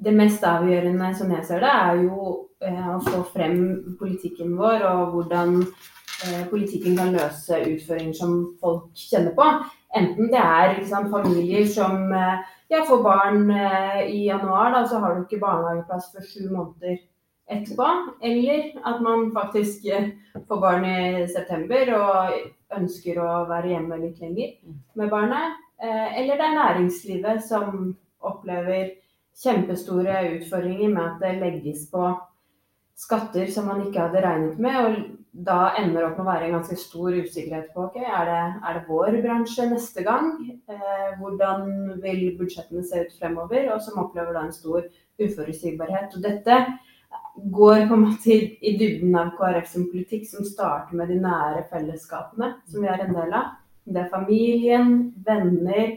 Det 0.00 0.14
mest 0.16 0.42
avgjørende, 0.48 1.10
som 1.14 1.30
jeg 1.30 1.44
ser 1.46 1.62
det, 1.62 1.70
er 1.70 2.00
jo 2.02 2.30
å 2.66 2.96
få 3.04 3.20
frem 3.30 3.60
politikken 4.00 4.56
vår 4.58 4.82
og 4.88 5.12
hvordan 5.12 5.60
Eh, 6.20 6.46
politikken 6.50 6.96
kan 6.96 7.14
løse 7.16 7.56
utfordringer 7.64 8.16
som 8.16 8.32
folk 8.60 8.90
kjenner 9.08 9.32
på. 9.36 9.44
Enten 9.96 10.28
det 10.28 10.40
er 10.40 10.74
liksom, 10.76 11.08
familier 11.12 11.64
som 11.68 12.12
eh, 12.12 12.42
ja, 12.68 12.82
får 12.88 13.00
barn 13.06 13.46
eh, 13.50 14.02
i 14.12 14.26
januar, 14.26 14.68
da, 14.74 14.82
så 14.88 15.00
har 15.00 15.16
du 15.16 15.22
ikke 15.24 15.40
barnehageplass 15.40 16.10
for 16.12 16.26
sju 16.28 16.50
måneder 16.50 16.98
etterpå. 17.50 17.88
Eller 18.22 18.70
at 18.86 19.02
man 19.04 19.30
faktisk 19.34 19.88
får 20.48 20.62
barn 20.62 20.86
i 20.86 21.26
september 21.30 21.94
og 21.98 22.38
ønsker 22.78 23.18
å 23.20 23.30
være 23.50 23.74
hjemme 23.74 24.00
litt 24.04 24.22
lenger 24.22 24.54
med 24.98 25.12
barnet. 25.12 25.58
Eller 25.80 26.36
det 26.36 26.46
er 26.46 26.58
næringslivet 26.58 27.42
som 27.42 27.94
opplever 28.20 28.90
kjempestore 29.40 30.18
utfordringer 30.36 30.92
med 30.92 31.06
at 31.06 31.22
det 31.22 31.38
legges 31.40 31.86
på 31.92 32.10
skatter 33.00 33.48
som 33.52 33.70
man 33.70 33.82
ikke 33.86 34.02
hadde 34.04 34.22
regnet 34.24 34.60
med. 34.60 34.78
Og 34.84 35.46
da 35.46 35.70
ender 35.78 36.00
det 36.00 36.06
opp 36.08 36.18
med 36.18 36.26
å 36.26 36.30
være 36.30 36.48
en 36.48 36.56
ganske 36.58 36.76
stor 36.80 37.14
usikkerhet 37.14 37.70
på 37.74 37.86
okay, 37.86 38.04
er 38.04 38.28
det, 38.28 38.40
er 38.66 38.78
det 38.78 38.84
vår 38.88 39.20
bransje 39.24 39.68
neste 39.70 40.04
gang? 40.06 40.32
Eh, 40.68 41.10
hvordan 41.20 41.70
vil 42.02 42.24
budsjettene 42.38 42.84
se 42.86 43.04
ut 43.06 43.16
fremover? 43.20 43.70
Og 43.74 43.82
som 43.84 44.02
opplever 44.02 44.36
da 44.36 44.44
en 44.46 44.56
stor 44.56 44.82
uforutsigbarhet. 45.20 46.16
Og 46.16 46.24
dette 46.26 46.60
går 47.44 47.86
på 47.88 47.94
en 47.94 48.04
måte 48.04 48.32
i, 48.32 48.38
i 48.60 48.76
dybden 48.78 49.16
av 49.16 49.32
KrF 49.38 49.68
sin 49.68 49.88
politikk, 49.92 50.26
som 50.28 50.46
starter 50.46 50.96
med 50.96 51.10
de 51.12 51.18
nære 51.22 51.64
fellesskapene 51.70 52.54
som 52.68 52.84
vi 52.84 52.90
er 52.90 53.04
en 53.04 53.16
del 53.16 53.34
av. 53.36 53.56
Det 53.90 54.02
er 54.04 54.12
familien, 54.12 55.14
venner, 55.26 55.96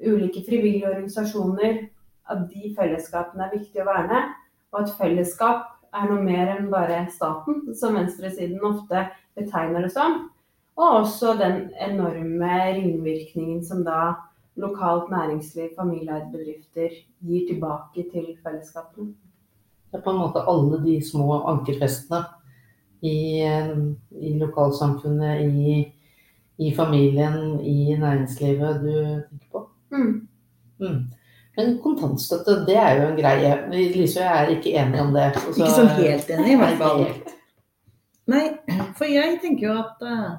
ulike 0.00 0.44
frivillige 0.46 0.88
organisasjoner. 0.88 1.82
At 2.30 2.46
de 2.52 2.70
fellesskapene 2.76 3.46
er 3.46 3.56
viktige 3.56 3.84
å 3.84 3.90
verne. 3.90 4.22
Og 4.70 4.84
at 4.84 4.96
fellesskap 4.98 5.66
er 5.90 6.06
noe 6.06 6.22
mer 6.22 6.52
enn 6.54 6.70
bare 6.70 7.02
staten, 7.10 7.64
som 7.74 7.98
venstresiden 7.98 8.62
ofte 8.64 9.08
betegner 9.38 9.86
det 9.86 9.92
som. 9.94 10.28
Og 10.78 11.00
også 11.02 11.34
den 11.40 11.64
enorme 11.82 12.52
ringvirkningen 12.76 13.64
som 13.66 13.82
da 13.84 14.14
lokalt 14.60 15.10
næringsliv, 15.10 15.74
familieeide 15.76 16.30
bedrifter 16.32 16.94
gir 17.26 17.48
tilbake 17.50 18.06
til 18.12 18.30
fellesskapene. 18.44 19.12
Det 19.90 19.98
er 19.98 20.04
på 20.04 20.12
en 20.12 20.20
måte 20.22 20.42
alle 20.48 20.78
de 20.84 20.96
små 21.02 21.40
ankerfestene 21.50 22.22
i, 23.02 23.42
i 24.20 24.34
lokalsamfunnet, 24.38 25.40
i, 25.42 25.80
i 26.62 26.74
familien, 26.76 27.58
i 27.60 27.96
næringslivet 27.98 28.84
du 28.84 28.92
tenker 28.92 29.48
på? 29.52 29.64
Mm. 29.90 30.12
Mm. 30.80 31.00
Men 31.56 31.74
kontantstøtte, 31.82 32.60
det 32.68 32.76
er 32.78 33.00
jo 33.00 33.08
en 33.08 33.18
greie. 33.18 33.52
Lise 33.72 34.22
og 34.22 34.26
jeg 34.26 34.44
er 34.44 34.54
ikke 34.54 34.74
enige 34.78 35.02
om 35.02 35.12
det. 35.16 35.26
Også, 35.34 35.56
Ikke 35.58 35.74
sånn 35.74 35.92
helt 35.98 36.32
enig, 36.36 36.54
i 36.54 36.60
hvert 36.60 36.80
fall. 36.80 37.04
Nei, 38.30 38.44
for 38.96 39.10
jeg 39.10 39.40
tenker 39.42 39.66
jo 39.66 39.76
at 39.80 40.04
eh, 40.06 40.30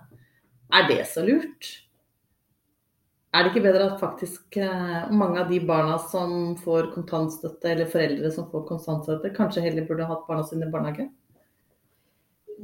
Er 0.80 0.86
det 0.88 1.02
så 1.12 1.26
lurt? 1.28 1.68
Er 3.32 3.46
det 3.46 3.54
ikke 3.54 3.64
bedre 3.64 3.86
at 3.88 4.02
faktisk 4.02 4.58
eh, 4.60 5.12
mange 5.16 5.40
av 5.40 5.48
de 5.48 5.62
barna 5.64 5.96
som 6.12 6.52
får 6.60 6.90
kontantstøtte, 6.92 7.70
eller 7.72 7.88
foreldre 7.88 8.32
som 8.36 8.50
får 8.52 8.66
kontantstøtte, 8.68 9.32
kanskje 9.38 9.64
heller 9.64 9.86
burde 9.88 10.08
hatt 10.10 10.26
barna 10.28 10.44
sine 10.44 10.68
i 10.68 10.72
barnehage? 10.74 11.06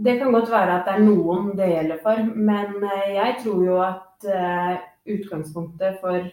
Det 0.04 0.18
kan 0.20 0.34
godt 0.36 0.52
være 0.52 0.74
at 0.76 0.90
det 0.90 0.98
er 0.98 1.06
noen 1.06 1.54
det 1.56 1.70
gjelder 1.72 2.02
for, 2.04 2.20
men 2.36 2.84
eh, 2.84 3.14
jeg 3.16 3.38
tror 3.46 3.62
jo 3.64 3.78
at 3.86 4.28
eh, 4.28 4.74
utgangspunktet 5.16 6.02
for 6.02 6.28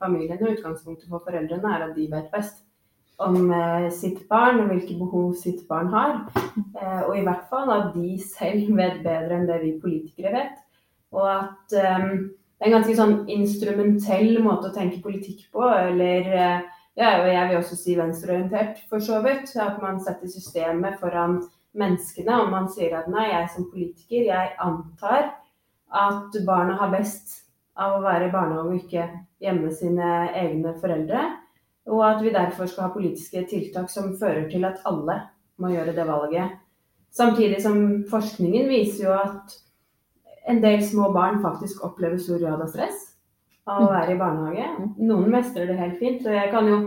familien 0.00 0.40
og 0.40 0.54
utgangspunktet 0.54 1.10
for 1.10 1.20
foreldrene 1.26 1.74
er 1.76 1.84
at 1.84 1.92
de 1.98 2.06
vet 2.08 2.30
best 2.32 2.62
om 3.20 3.36
sitt 3.94 4.24
barn 4.32 4.62
og 4.62 4.72
hvilke 4.72 4.96
behov 4.98 5.34
sitt 5.38 5.60
barn 5.68 5.92
har. 5.92 6.16
Og 7.04 7.12
i 7.14 7.22
hvert 7.22 7.44
fall 7.46 7.68
at 7.70 7.92
de 7.94 8.16
selv 8.18 8.72
vet 8.74 8.96
bedre 9.04 9.36
enn 9.36 9.44
det 9.46 9.60
vi 9.60 9.74
politikere 9.84 10.32
vet. 10.34 10.56
Og 11.14 11.28
at 11.28 11.76
det 12.54 12.64
er 12.64 12.70
en 12.70 12.76
ganske 12.78 12.96
sånn 12.96 13.14
instrumentell 13.34 14.38
måte 14.44 14.70
å 14.70 14.74
tenke 14.74 15.02
politikk 15.02 15.48
på, 15.52 15.64
eller 15.66 16.28
eh, 16.30 16.60
ja, 16.94 17.10
jeg 17.26 17.48
vil 17.50 17.58
også 17.58 17.76
si 17.78 17.96
venstreorientert 17.98 18.84
for 18.90 19.02
så 19.02 19.18
vidt. 19.24 19.50
At 19.58 19.80
man 19.82 19.98
setter 20.02 20.30
systemet 20.30 21.00
foran 21.00 21.40
menneskene, 21.74 22.36
og 22.44 22.52
man 22.54 22.68
sier 22.70 22.94
at 23.00 23.08
nei, 23.10 23.26
jeg 23.32 23.50
som 23.56 23.66
politiker, 23.72 24.28
jeg 24.28 24.52
antar 24.62 25.32
at 25.94 26.36
barna 26.46 26.78
har 26.78 26.92
best 26.94 27.40
av 27.74 27.96
å 27.96 28.04
være 28.04 28.28
i 28.28 28.34
barnehage 28.34 28.70
og 28.70 28.78
ikke 28.78 29.08
hjemme 29.42 29.72
sine 29.74 30.10
egne 30.38 30.76
foreldre. 30.78 31.24
Og 31.90 32.00
at 32.06 32.22
vi 32.24 32.32
derfor 32.32 32.70
skal 32.70 32.86
ha 32.86 32.94
politiske 32.94 33.42
tiltak 33.50 33.90
som 33.92 34.14
fører 34.20 34.46
til 34.50 34.64
at 34.66 34.80
alle 34.88 35.18
må 35.60 35.74
gjøre 35.74 35.94
det 35.96 36.06
valget. 36.08 36.54
Samtidig 37.14 37.60
som 37.62 37.82
forskningen 38.10 38.70
viser 38.70 39.08
jo 39.08 39.18
at 39.18 39.58
en 40.48 40.60
del 40.62 40.82
små 40.84 41.10
barn 41.14 41.40
faktisk 41.42 41.84
opplever 41.86 42.20
stor 42.20 42.40
grad 42.42 42.60
av 42.60 42.70
stress 42.72 43.10
av 43.64 43.86
å 43.86 43.92
være 43.92 44.12
i 44.12 44.20
barnehage. 44.20 44.66
Noen 45.00 45.30
mestrer 45.32 45.70
det 45.70 45.78
helt 45.78 45.96
fint. 46.00 46.26
Og 46.26 46.36
jeg 46.36 46.50
kan 46.52 46.68
jo 46.68 46.78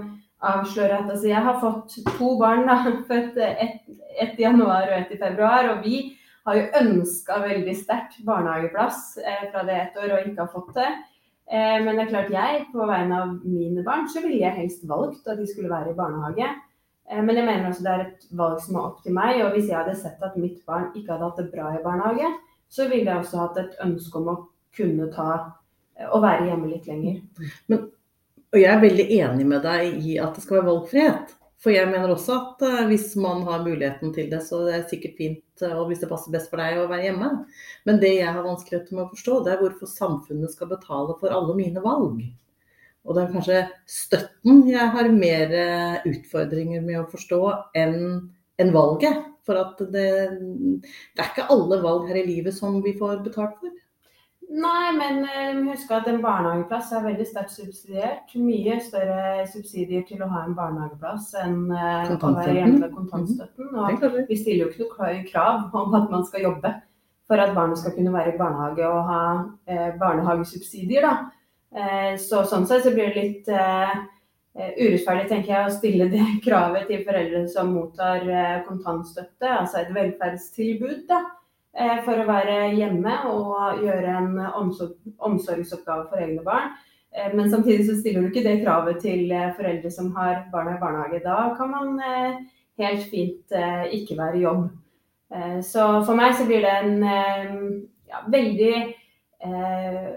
avsløre 0.46 1.00
at 1.00 1.10
altså, 1.10 1.28
jeg 1.32 1.42
har 1.48 1.58
fått 1.62 1.98
to 2.20 2.36
barn, 2.40 2.68
da, 2.70 2.78
født 3.10 3.40
ett 3.42 3.82
et 4.18 4.40
i 4.40 4.46
januar 4.46 4.88
og 4.88 4.96
ett 4.98 5.12
i 5.14 5.20
februar. 5.22 5.72
Og 5.74 5.84
vi 5.86 5.98
har 6.48 6.58
jo 6.58 6.70
ønska 6.82 7.42
veldig 7.44 7.76
sterkt 7.78 8.22
barnehageplass 8.26 9.18
eh, 9.20 9.46
fra 9.52 9.66
det 9.68 9.82
ett 9.82 10.00
år 10.00 10.14
og 10.16 10.30
ikke 10.30 10.44
har 10.46 10.54
fått 10.54 10.72
det. 10.78 10.88
Eh, 11.52 11.78
men 11.84 11.94
det 11.94 12.06
er 12.06 12.14
klart 12.14 12.34
jeg, 12.34 12.64
på 12.72 12.88
vegne 12.88 13.20
av 13.24 13.36
mine 13.44 13.84
barn, 13.86 14.08
så 14.12 14.24
ville 14.24 14.42
jeg 14.42 14.56
helst 14.56 14.88
valgt 14.90 15.28
at 15.28 15.40
de 15.40 15.48
skulle 15.50 15.72
være 15.74 15.94
i 15.94 15.98
barnehage. 15.98 16.50
Eh, 17.12 17.22
men 17.22 17.36
jeg 17.36 17.48
mener 17.50 17.70
også 17.70 17.86
det 17.86 17.94
er 17.94 18.06
et 18.06 18.28
valg 18.42 18.62
som 18.64 18.78
er 18.78 18.90
opp 18.90 19.04
til 19.04 19.18
meg. 19.18 19.42
Og 19.46 19.54
hvis 19.56 19.70
jeg 19.70 19.80
hadde 19.80 19.98
sett 20.00 20.24
at 20.24 20.40
mitt 20.40 20.62
barn 20.68 20.90
ikke 20.94 21.14
hadde 21.14 21.30
hatt 21.30 21.42
det 21.44 21.52
bra 21.54 21.74
i 21.76 21.84
barnehage, 21.84 22.32
så 22.70 22.88
ville 22.92 23.10
jeg 23.10 23.24
også 23.24 23.42
hatt 23.42 23.60
et 23.62 23.80
ønske 23.84 24.20
om 24.20 24.32
å 24.34 24.38
kunne 24.78 25.10
ta 25.14 25.32
og 26.14 26.22
være 26.22 26.50
hjemme 26.52 26.70
litt 26.70 26.88
lenger. 26.90 27.22
Og 27.74 28.60
jeg 28.60 28.70
er 28.72 28.84
veldig 28.84 29.08
enig 29.18 29.48
med 29.50 29.66
deg 29.66 29.98
i 30.06 30.18
at 30.22 30.38
det 30.38 30.44
skal 30.46 30.60
være 30.60 30.70
valgfrihet. 30.70 31.34
For 31.58 31.74
jeg 31.74 31.90
mener 31.90 32.12
også 32.14 32.36
at 32.38 32.64
eh, 32.68 32.84
hvis 32.92 33.16
man 33.18 33.42
har 33.48 33.64
muligheten 33.66 34.12
til 34.14 34.28
det, 34.30 34.44
så 34.46 34.60
det 34.68 34.76
er 34.76 34.84
sikkert 34.92 35.16
fint, 35.18 35.64
eh, 35.66 35.74
og 35.74 35.90
hvis 35.90 36.04
det 36.04 36.10
passer 36.12 36.34
best 36.34 36.52
for 36.52 36.62
deg 36.62 36.78
å 36.78 36.86
være 36.90 37.08
hjemme. 37.08 37.32
Men 37.90 38.02
det 38.04 38.14
jeg 38.14 38.30
har 38.30 38.46
vanskeligheter 38.46 38.94
med 38.94 39.08
å 39.08 39.14
forstå, 39.16 39.40
det 39.46 39.56
er 39.56 39.64
hvorfor 39.64 39.90
samfunnet 39.90 40.54
skal 40.54 40.70
betale 40.70 41.18
for 41.18 41.34
alle 41.34 41.58
mine 41.58 41.82
valg. 41.82 42.22
Og 43.08 43.16
det 43.16 43.24
er 43.24 43.34
kanskje 43.34 43.64
støtten 43.90 44.62
jeg 44.70 44.94
har 44.94 45.10
mer 45.16 45.58
eh, 45.58 46.08
utfordringer 46.12 46.86
med 46.86 47.02
å 47.02 47.10
forstå 47.10 47.42
enn 47.82 48.00
enn 48.58 48.72
valget. 48.74 49.26
For 49.48 49.60
at 49.62 49.80
det, 49.80 50.08
det 50.84 51.24
er 51.24 51.30
ikke 51.32 51.50
alle 51.54 51.80
valg 51.84 52.10
her 52.10 52.20
i 52.20 52.27
livet 52.27 52.56
som 52.56 52.82
vi 52.84 52.98
får 53.00 53.22
betalt 53.24 53.56
for. 53.62 53.75
Nei, 54.48 54.94
men 54.96 55.25
eh, 55.27 55.58
husk 55.68 55.89
at 55.92 56.06
en 56.08 56.22
barnehageplass 56.24 56.94
er 56.96 57.04
veldig 57.04 57.25
sterkt 57.27 57.51
subsidiert. 57.51 58.32
Mye 58.39 58.77
større 58.80 59.44
subsidier 59.51 60.06
til 60.08 60.22
å 60.24 60.30
ha 60.32 60.46
en 60.46 60.56
barnehageplass 60.56 61.34
enn 61.42 61.66
eh, 61.68 62.13
å 62.16 62.32
være 62.32 62.56
hjemme 62.56 62.80
med 62.86 62.94
kontantstøtten. 62.96 63.74
Og 63.75 64.06
vi 64.30 64.38
stiller 64.39 64.63
jo 64.63 64.70
ikke 64.72 64.86
noe 64.86 65.25
krav 65.27 65.75
om 65.75 65.98
at 66.00 66.08
man 66.13 66.24
skal 66.30 66.48
jobbe 66.48 66.72
for 67.27 67.44
at 67.44 67.51
barnet 67.58 67.82
skal 67.82 67.92
kunne 67.98 68.13
være 68.16 68.38
i 68.38 68.39
barnehage 68.39 68.88
og 68.88 69.12
ha 69.12 69.24
eh, 69.68 69.89
barnehagesubsidier. 70.00 71.04
Da. 71.04 71.18
Så 72.24 72.46
sånn 72.48 72.63
sett 72.66 72.86
så 72.86 72.94
blir 72.96 73.12
det 73.12 73.24
litt 73.25 73.50
urettferdig 74.58 75.28
tenker 75.30 75.54
jeg, 75.54 75.66
å 75.68 75.76
stille 75.76 76.10
det 76.10 76.26
kravet 76.46 76.88
til 76.90 77.04
foreldre 77.06 77.44
som 77.52 77.74
mottar 77.76 78.26
eh, 78.26 78.60
kontantstøtte, 78.68 79.52
altså 79.62 79.84
et 79.84 79.94
velferdstilbud, 79.96 81.04
da, 81.10 81.22
eh, 81.78 82.00
for 82.06 82.18
å 82.24 82.28
være 82.30 82.58
hjemme 82.78 83.16
og 83.32 83.84
gjøre 83.86 84.18
en 84.18 84.32
omsorgsoppgave 85.30 86.08
for 86.10 86.24
egne 86.24 86.44
barn. 86.46 86.74
Eh, 87.14 87.30
Men 87.36 87.52
samtidig 87.54 87.86
så 87.88 88.00
stiller 88.00 88.26
du 88.26 88.32
ikke 88.32 88.46
det 88.48 88.62
kravet 88.64 89.02
til 89.06 89.32
eh, 89.32 89.54
foreldre 89.58 89.92
som 89.94 90.12
har 90.18 90.48
barna 90.52 90.76
i 90.76 90.82
barnehage. 90.82 91.24
Da 91.24 91.56
kan 91.58 91.72
man 91.72 92.00
eh, 92.02 92.42
helt 92.82 93.06
fint 93.12 93.52
eh, 93.56 93.86
ikke 94.00 94.18
være 94.18 94.38
i 94.38 94.46
jobb. 94.46 94.70
Eh, 95.34 95.60
Så 95.62 95.86
for 96.06 96.16
meg 96.16 96.36
så 96.36 96.46
blir 96.50 96.66
det 96.66 96.74
en 96.82 97.04
eh, 97.04 97.54
ja, 98.10 98.24
veldig 98.32 98.74
eh, 98.78 98.96
eh, 99.44 100.14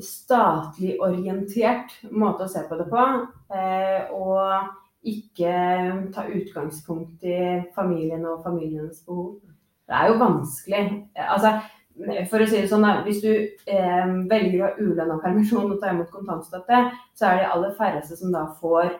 statlig 0.00 0.96
orientert 1.00 1.92
måte 2.10 2.44
å 2.46 2.48
se 2.48 2.62
på 2.68 2.78
det 2.78 2.88
på. 2.90 3.04
eh, 3.54 4.10
Og 4.12 4.68
ikke 5.06 6.10
ta 6.14 6.24
utgangspunkt 6.26 7.22
i 7.22 7.62
familien 7.74 8.24
og 8.26 8.42
familienes 8.44 9.02
behov. 9.06 9.36
Det 9.86 9.94
er 9.94 10.08
jo 10.08 10.18
vanskelig. 10.18 10.84
Eh, 11.16 11.32
Altså, 11.32 11.60
for 12.30 12.38
å 12.42 12.46
si 12.46 12.60
det 12.60 12.68
sånn, 12.68 12.84
Hvis 13.04 13.22
du 13.22 13.30
eh, 13.66 14.06
velger 14.28 14.60
å 14.60 14.66
ha 14.66 14.74
ulønna 14.80 15.18
permisjon 15.22 15.72
og 15.72 15.80
ta 15.80 15.90
imot 15.92 16.10
kontantstøtte, 16.10 16.90
så 17.14 17.26
er 17.26 17.36
det 17.36 17.44
de 17.44 17.52
aller 17.52 17.74
færreste 17.78 18.16
som 18.16 18.32
da 18.32 18.46
får 18.60 18.90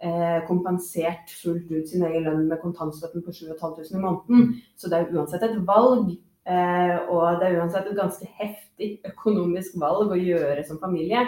eh, 0.00 0.46
kompensert 0.46 1.28
fullt 1.42 1.70
ut 1.70 1.88
sin 1.88 2.04
egen 2.04 2.24
lønn 2.24 2.48
med 2.48 2.60
kontantstøtten 2.62 3.22
på 3.22 3.32
7500 3.32 3.98
i 3.98 4.00
måneden. 4.00 4.62
Så 4.76 4.88
det 4.88 4.98
er 4.98 5.12
uansett 5.12 5.42
et 5.42 5.58
valg. 5.66 6.16
Eh, 6.48 6.94
og 7.12 7.40
det 7.40 7.50
er 7.50 7.58
uansett 7.60 7.90
et 7.90 7.98
ganske 7.98 8.28
heftig 8.38 8.90
økonomisk 9.10 9.76
valg 9.80 10.14
å 10.14 10.18
gjøre 10.18 10.64
som 10.64 10.80
familie. 10.80 11.26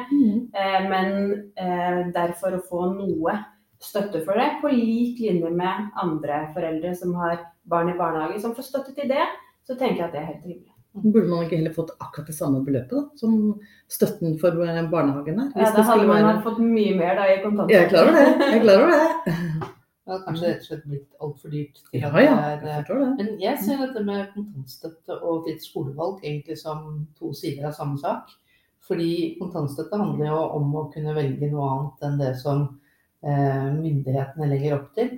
Eh, 0.57 0.81
men 0.89 1.17
eh, 1.61 2.03
derfor 2.15 2.57
å 2.57 2.65
få 2.71 2.87
noe 2.95 3.37
støtte 3.81 4.23
for 4.25 4.37
det, 4.37 4.49
på 4.61 4.73
lik 4.73 5.21
linje 5.21 5.51
med 5.57 5.93
andre 6.01 6.43
foreldre 6.57 6.93
som 6.97 7.15
har 7.21 7.41
barn 7.69 7.93
i 7.93 7.97
barnehage, 7.97 8.41
som 8.43 8.55
får 8.57 8.69
støtte 8.69 8.97
til 8.97 9.09
det, 9.13 9.25
så 9.65 9.77
tenker 9.77 10.03
jeg 10.03 10.09
at 10.09 10.15
det 10.17 10.21
er 10.21 10.31
helt 10.33 10.47
rimelig. 10.49 10.75
Burde 10.91 11.29
man 11.31 11.45
ikke 11.45 11.61
heller 11.61 11.75
fått 11.75 11.93
akkurat 12.03 12.27
det 12.27 12.35
samme 12.35 12.65
beløpet 12.67 12.97
da, 12.97 13.03
som 13.21 13.35
støtten 13.93 14.39
for 14.41 14.57
eh, 14.65 14.81
barnehagen 14.91 15.45
er? 15.45 15.53
Ja, 15.55 15.71
da 15.77 15.85
hadde 15.87 16.09
man 16.09 16.41
fått 16.47 16.59
mye 16.65 16.97
mer 16.99 17.21
da 17.21 17.29
i 17.31 17.43
kontantstøtte. 17.45 17.77
Jeg 17.77 17.87
er 17.87 17.93
klar 17.93 18.09
over 18.09 18.19
det. 18.19 18.49
Jeg 18.49 18.57
er 18.57 18.65
klar 18.65 18.87
over 18.87 18.97
det. 18.97 19.77
Det 20.11 20.17
har 20.17 20.23
kanskje 20.27 20.49
rett 20.49 20.65
og 20.65 20.67
slett 20.67 20.87
blitt 20.91 21.21
altfor 21.23 21.53
dyrt. 21.55 21.77
til 21.87 22.01
Ja 22.03 22.09
at 22.09 22.25
ja, 22.25 22.31
er, 22.51 22.65
jeg 22.67 22.87
det. 22.89 23.11
Men 23.21 23.29
jeg 23.39 23.59
ser 23.63 23.77
dette 23.79 24.01
med 24.03 24.33
kontantstøtte 24.35 25.19
og 25.23 25.45
fritt 25.45 25.63
skolevalg 25.63 26.25
egentlig 26.25 26.57
som 26.59 26.89
to 27.21 27.31
sider 27.31 27.69
av 27.69 27.77
samme 27.77 27.95
sak. 28.01 28.33
Fordi 28.89 29.37
kontantstøtte 29.39 30.01
handler 30.01 30.33
jo 30.33 30.41
om 30.57 30.75
å 30.81 30.83
kunne 30.91 31.15
velge 31.15 31.53
noe 31.53 31.69
annet 31.77 32.03
enn 32.09 32.19
det 32.19 32.33
som 32.43 32.65
eh, 33.23 33.71
myndighetene 33.77 34.51
legger 34.51 34.81
opp 34.81 34.91
til. 34.99 35.15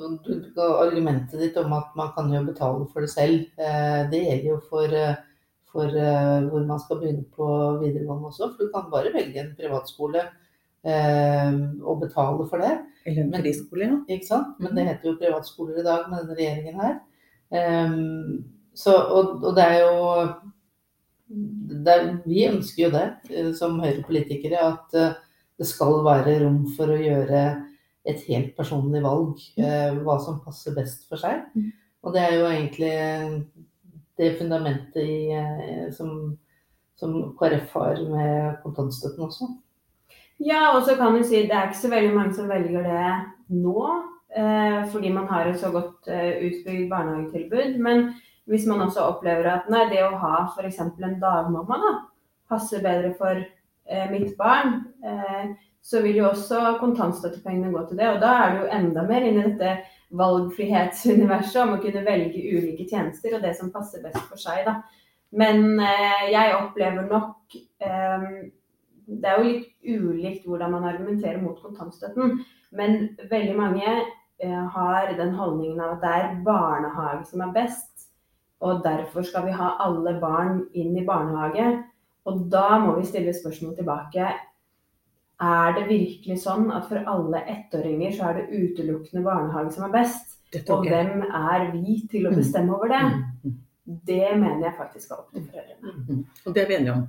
Argumentet 0.00 1.36
ditt 1.44 1.60
om 1.60 1.76
at 1.76 1.92
man 2.00 2.14
kan 2.16 2.32
jo 2.32 2.40
betale 2.48 2.88
for 2.94 3.04
det 3.04 3.12
selv, 3.12 3.50
eh, 3.60 4.00
det 4.08 4.24
gjelder 4.24 4.48
jo 4.54 4.60
for, 4.70 4.96
eh, 4.96 5.20
for 5.68 5.92
eh, 5.92 6.38
hvor 6.48 6.64
man 6.72 6.80
skal 6.80 7.04
begynne 7.04 7.28
på 7.36 7.52
videregående 7.84 8.32
også. 8.32 8.54
For 8.54 8.64
du 8.64 8.72
kan 8.72 8.88
bare 8.96 9.12
velge 9.12 9.44
en 9.44 9.56
privatskole 9.60 10.24
eh, 10.84 11.52
og 11.82 12.00
betale 12.04 12.46
for 12.50 12.62
det. 12.62 12.76
Eller 13.06 13.24
en 13.24 13.36
friskole, 13.40 13.86
ja. 13.86 13.98
Ikke 14.08 14.28
sant? 14.28 14.56
Men 14.60 14.76
det 14.76 14.86
heter 14.88 15.12
jo 15.12 15.18
privatskoler 15.20 15.80
i 15.80 15.86
dag 15.86 16.08
med 16.10 16.24
denne 16.24 16.38
regjeringen 16.38 16.80
her. 16.80 16.98
Ehm, 17.50 18.44
så, 18.76 18.94
og, 18.94 19.40
og 19.42 19.56
det 19.56 19.64
er 19.64 19.78
jo 19.82 19.94
det 21.30 21.94
er, 21.94 22.06
Vi 22.26 22.44
ønsker 22.48 22.84
jo 22.84 22.92
det 22.94 23.06
eh, 23.30 23.50
som 23.56 23.80
Høyre-politikere, 23.82 24.60
at 24.74 24.96
eh, 24.98 25.18
det 25.60 25.68
skal 25.68 26.00
være 26.06 26.38
rom 26.44 26.62
for 26.76 26.90
å 26.90 26.98
gjøre 27.00 27.42
et 28.08 28.22
helt 28.30 28.54
personlig 28.56 29.02
valg. 29.04 29.40
eh, 29.60 29.96
hva 30.04 30.16
som 30.24 30.40
passer 30.44 30.74
best 30.76 31.06
for 31.08 31.20
seg. 31.20 31.44
Mm. 31.54 31.72
Og 32.00 32.14
det 32.16 32.22
er 32.24 32.36
jo 32.38 32.46
egentlig 32.48 32.92
det 34.20 34.36
fundamentet 34.38 35.02
i, 35.04 35.90
som, 35.92 36.32
som 36.96 37.18
KrF 37.36 37.74
har 37.76 38.00
med 38.08 38.62
kontantstøtten 38.64 39.26
også. 39.26 39.50
Ja, 40.40 40.70
og 40.72 40.86
så 40.86 40.96
kan 40.96 41.14
du 41.14 41.24
si 41.26 41.42
det 41.44 41.52
er 41.52 41.68
ikke 41.68 41.82
så 41.82 41.90
veldig 41.92 42.14
mange 42.16 42.34
som 42.34 42.48
velger 42.48 42.86
det 42.86 43.10
nå. 43.60 43.84
Eh, 44.36 44.90
fordi 44.92 45.12
man 45.12 45.26
har 45.26 45.46
et 45.46 45.60
så 45.60 45.70
godt 45.70 46.08
eh, 46.08 46.38
utbygd 46.46 46.90
barnehagetilbud. 46.90 47.78
Men 47.78 48.12
hvis 48.44 48.66
man 48.66 48.80
også 48.80 49.00
opplever 49.00 49.48
at 49.50 49.70
nei, 49.70 49.88
det 49.90 50.04
å 50.06 50.18
ha 50.22 50.44
f.eks. 50.54 50.78
en 50.80 51.18
dagmamma, 51.22 51.78
da, 51.82 51.90
passer 52.50 52.82
bedre 52.84 53.12
for 53.18 53.40
eh, 53.40 54.06
mitt 54.10 54.36
barn, 54.38 54.84
så 55.82 56.02
vil 56.04 56.18
jo 56.20 56.26
også 56.28 56.76
kontantstøttepengene 56.80 57.72
gå 57.72 57.82
til 57.88 57.98
det. 57.98 58.08
Og 58.14 58.20
da 58.22 58.32
er 58.38 58.52
det 58.52 58.60
jo 58.60 58.72
enda 58.78 59.04
mer 59.08 59.26
inne 59.26 59.44
i 59.44 59.52
dette 59.52 59.74
valgfrihetsuniverset 60.20 61.60
om 61.62 61.76
å 61.76 61.80
kunne 61.82 62.04
velge 62.04 62.42
ulike 62.42 62.84
tjenester 62.90 63.36
og 63.36 63.46
det 63.46 63.54
som 63.56 63.70
passer 63.72 64.02
best 64.04 64.20
for 64.28 64.40
seg. 64.40 64.66
Da. 64.66 64.76
Men 65.32 65.80
jeg 65.80 66.56
opplever 66.58 67.06
nok 67.08 67.56
Det 69.10 69.26
er 69.26 69.38
jo 69.38 69.48
litt 69.48 69.70
ulikt 69.82 70.46
hvordan 70.46 70.74
man 70.76 70.86
argumenterer 70.86 71.40
mot 71.42 71.58
kontantstøtten. 71.62 72.40
Men 72.76 73.16
veldig 73.30 73.56
mange 73.58 73.86
eh, 73.90 74.66
har 74.74 75.10
den 75.18 75.34
holdningen 75.34 75.80
av 75.82 75.96
at 75.96 76.04
det 76.04 76.12
er 76.18 76.42
barnehage 76.46 77.24
som 77.30 77.42
er 77.46 77.54
best. 77.56 77.88
Og 78.60 78.82
derfor 78.84 79.24
skal 79.26 79.48
vi 79.48 79.56
ha 79.56 79.72
alle 79.82 80.14
barn 80.20 80.66
inn 80.76 80.94
i 80.98 81.06
barnehage. 81.06 81.72
Og 82.28 82.44
da 82.52 82.78
må 82.78 82.94
vi 82.98 83.08
stille 83.08 83.34
spørsmål 83.34 83.74
tilbake. 83.78 84.28
Er 85.40 85.72
det 85.72 85.86
virkelig 85.88 86.42
sånn 86.42 86.68
at 86.76 86.84
for 86.90 87.00
alle 87.08 87.40
ettåringer 87.48 88.12
så 88.12 88.28
er 88.28 88.40
det 88.42 88.50
utelukkende 88.52 89.24
barnehage 89.24 89.72
som 89.76 89.88
er 89.88 89.94
best? 89.96 90.36
Og 90.68 90.84
hvem 90.84 91.24
er 91.24 91.70
vi 91.72 92.00
til 92.10 92.28
å 92.28 92.34
bestemme 92.34 92.76
over 92.76 92.92
det? 92.92 93.02
Det 94.06 94.26
mener 94.36 94.66
jeg 94.66 94.76
faktisk 94.76 95.10
er 95.10 95.22
opp 95.22 95.32
til 95.32 95.46
foreldrene. 95.48 96.24
Og 96.44 96.54
det 96.54 96.62
er 96.62 96.68
vi 96.68 96.76
enige 96.76 96.98
om. 96.98 97.06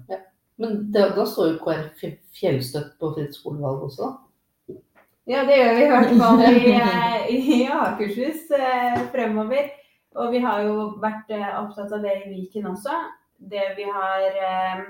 Men 0.61 0.91
det, 0.93 1.07
da 1.17 1.25
står 1.25 1.55
jo 1.55 1.61
KrF 1.63 2.01
fjellstøtt 2.37 2.93
på 3.01 3.11
fritt 3.15 3.33
skolevalg 3.33 3.87
også? 3.87 4.11
Ja, 5.29 5.43
det 5.47 5.57
gjør 5.57 5.77
vi 5.77 5.85
i 5.85 5.91
hvert 5.91 6.11
fall 6.19 6.41
i, 7.33 7.37
i 7.55 7.61
Akershus 7.71 8.49
eh, 8.57 8.99
fremover. 9.13 9.71
Og 10.21 10.33
vi 10.33 10.41
har 10.43 10.65
jo 10.67 10.75
vært 11.01 11.31
eh, 11.33 11.47
opptatt 11.61 11.93
av 11.95 12.03
det 12.05 12.17
i 12.19 12.33
Viken 12.33 12.67
også. 12.73 12.97
Det 13.51 13.71
vi 13.77 13.87
har 13.89 14.27
eh, 14.27 14.83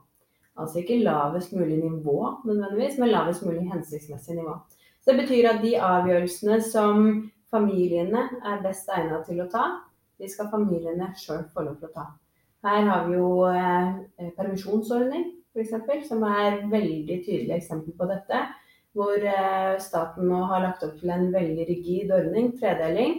Altså 0.56 0.80
ikke 0.80 1.02
lavest 1.02 1.52
mulig 1.52 1.82
nivå 1.82 2.16
nødvendigvis, 2.46 2.96
men 2.98 3.12
lavest 3.12 3.44
mulig 3.44 3.66
hensiktsmessig 3.68 4.38
nivå. 4.38 4.54
Så 5.02 5.12
det 5.12 5.20
betyr 5.24 5.50
at 5.50 5.62
de 5.62 5.74
avgjørelsene 5.76 6.60
som 6.64 7.04
familiene 7.50 8.24
er 8.46 8.64
best 8.64 8.90
egnet 8.94 9.26
til 9.28 9.42
å 9.44 9.50
ta, 9.52 9.66
de 10.20 10.28
skal 10.28 10.50
familiene 10.52 11.10
sjøl 11.18 11.46
få 11.54 11.64
lov 11.64 11.78
til 11.80 11.88
å 11.90 11.94
ta. 11.94 12.06
Her 12.66 12.88
har 12.90 13.06
vi 13.08 13.16
jo 13.16 13.28
eh, 13.48 14.32
permisjonsordning, 14.36 15.30
f.eks., 15.56 16.08
som 16.08 16.24
er 16.28 16.60
veldig 16.70 17.22
tydelig 17.24 17.56
eksempel 17.56 17.96
på 17.96 18.08
dette. 18.10 18.42
Hvor 18.96 19.16
eh, 19.16 19.78
staten 19.80 20.28
nå 20.28 20.42
har 20.50 20.66
lagt 20.66 20.84
opp 20.84 20.98
til 21.00 21.12
en 21.14 21.30
veldig 21.32 21.66
rigid 21.68 22.12
ordning, 22.12 22.52
tredeling. 22.60 23.16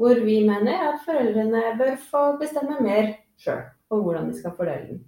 Hvor 0.00 0.22
vi 0.24 0.38
mener 0.48 0.94
at 0.94 1.04
foreldrene 1.04 1.74
bør 1.76 1.96
få 2.08 2.24
bestemme 2.40 2.78
mer 2.80 3.12
sjøl 3.40 3.66
på 3.90 4.00
hvordan 4.00 4.30
de 4.30 4.38
skal 4.38 4.56
fordele 4.56 4.94
den. 4.94 5.00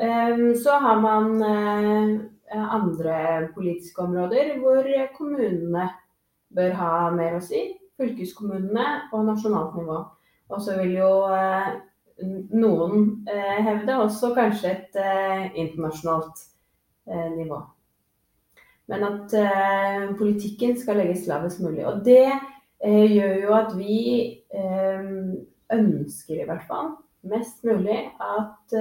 Ehm, 0.00 0.54
Så 0.56 0.78
har 0.80 1.00
man 1.00 1.42
eh, 1.42 2.74
andre 2.74 3.48
politiske 3.54 4.02
områder 4.02 4.56
hvor 4.62 4.86
kommunene 5.16 5.90
bør 6.54 6.72
ha 6.80 6.92
mer 7.10 7.36
å 7.36 7.44
si. 7.44 7.74
Fylkeskommunene 7.98 9.10
og 9.12 9.26
nasjonalt 9.26 9.76
nivå. 9.76 9.98
Og 10.48 10.62
så 10.64 10.76
vil 10.80 10.94
jo 10.96 11.10
eh, 11.32 11.72
noen 12.50 13.26
eh, 13.30 13.58
hevde 13.66 13.98
også 14.02 14.32
kanskje 14.36 14.70
et 14.74 14.96
eh, 14.98 15.48
internasjonalt 15.60 16.46
nivå. 17.08 17.62
Men 18.88 19.04
at 19.06 19.34
eh, 19.36 20.08
politikken 20.18 20.74
skal 20.80 21.00
legges 21.00 21.26
lavest 21.28 21.60
mulig. 21.64 21.86
Og 21.88 22.04
det 22.04 22.26
gjør 22.84 23.32
jo 23.42 23.54
at 23.56 23.72
vi 23.74 23.94
ønsker 25.74 26.36
i 26.36 26.44
hvert 26.46 26.62
fall 26.68 26.92
mest 27.26 27.64
mulig 27.66 27.96
at 28.22 28.74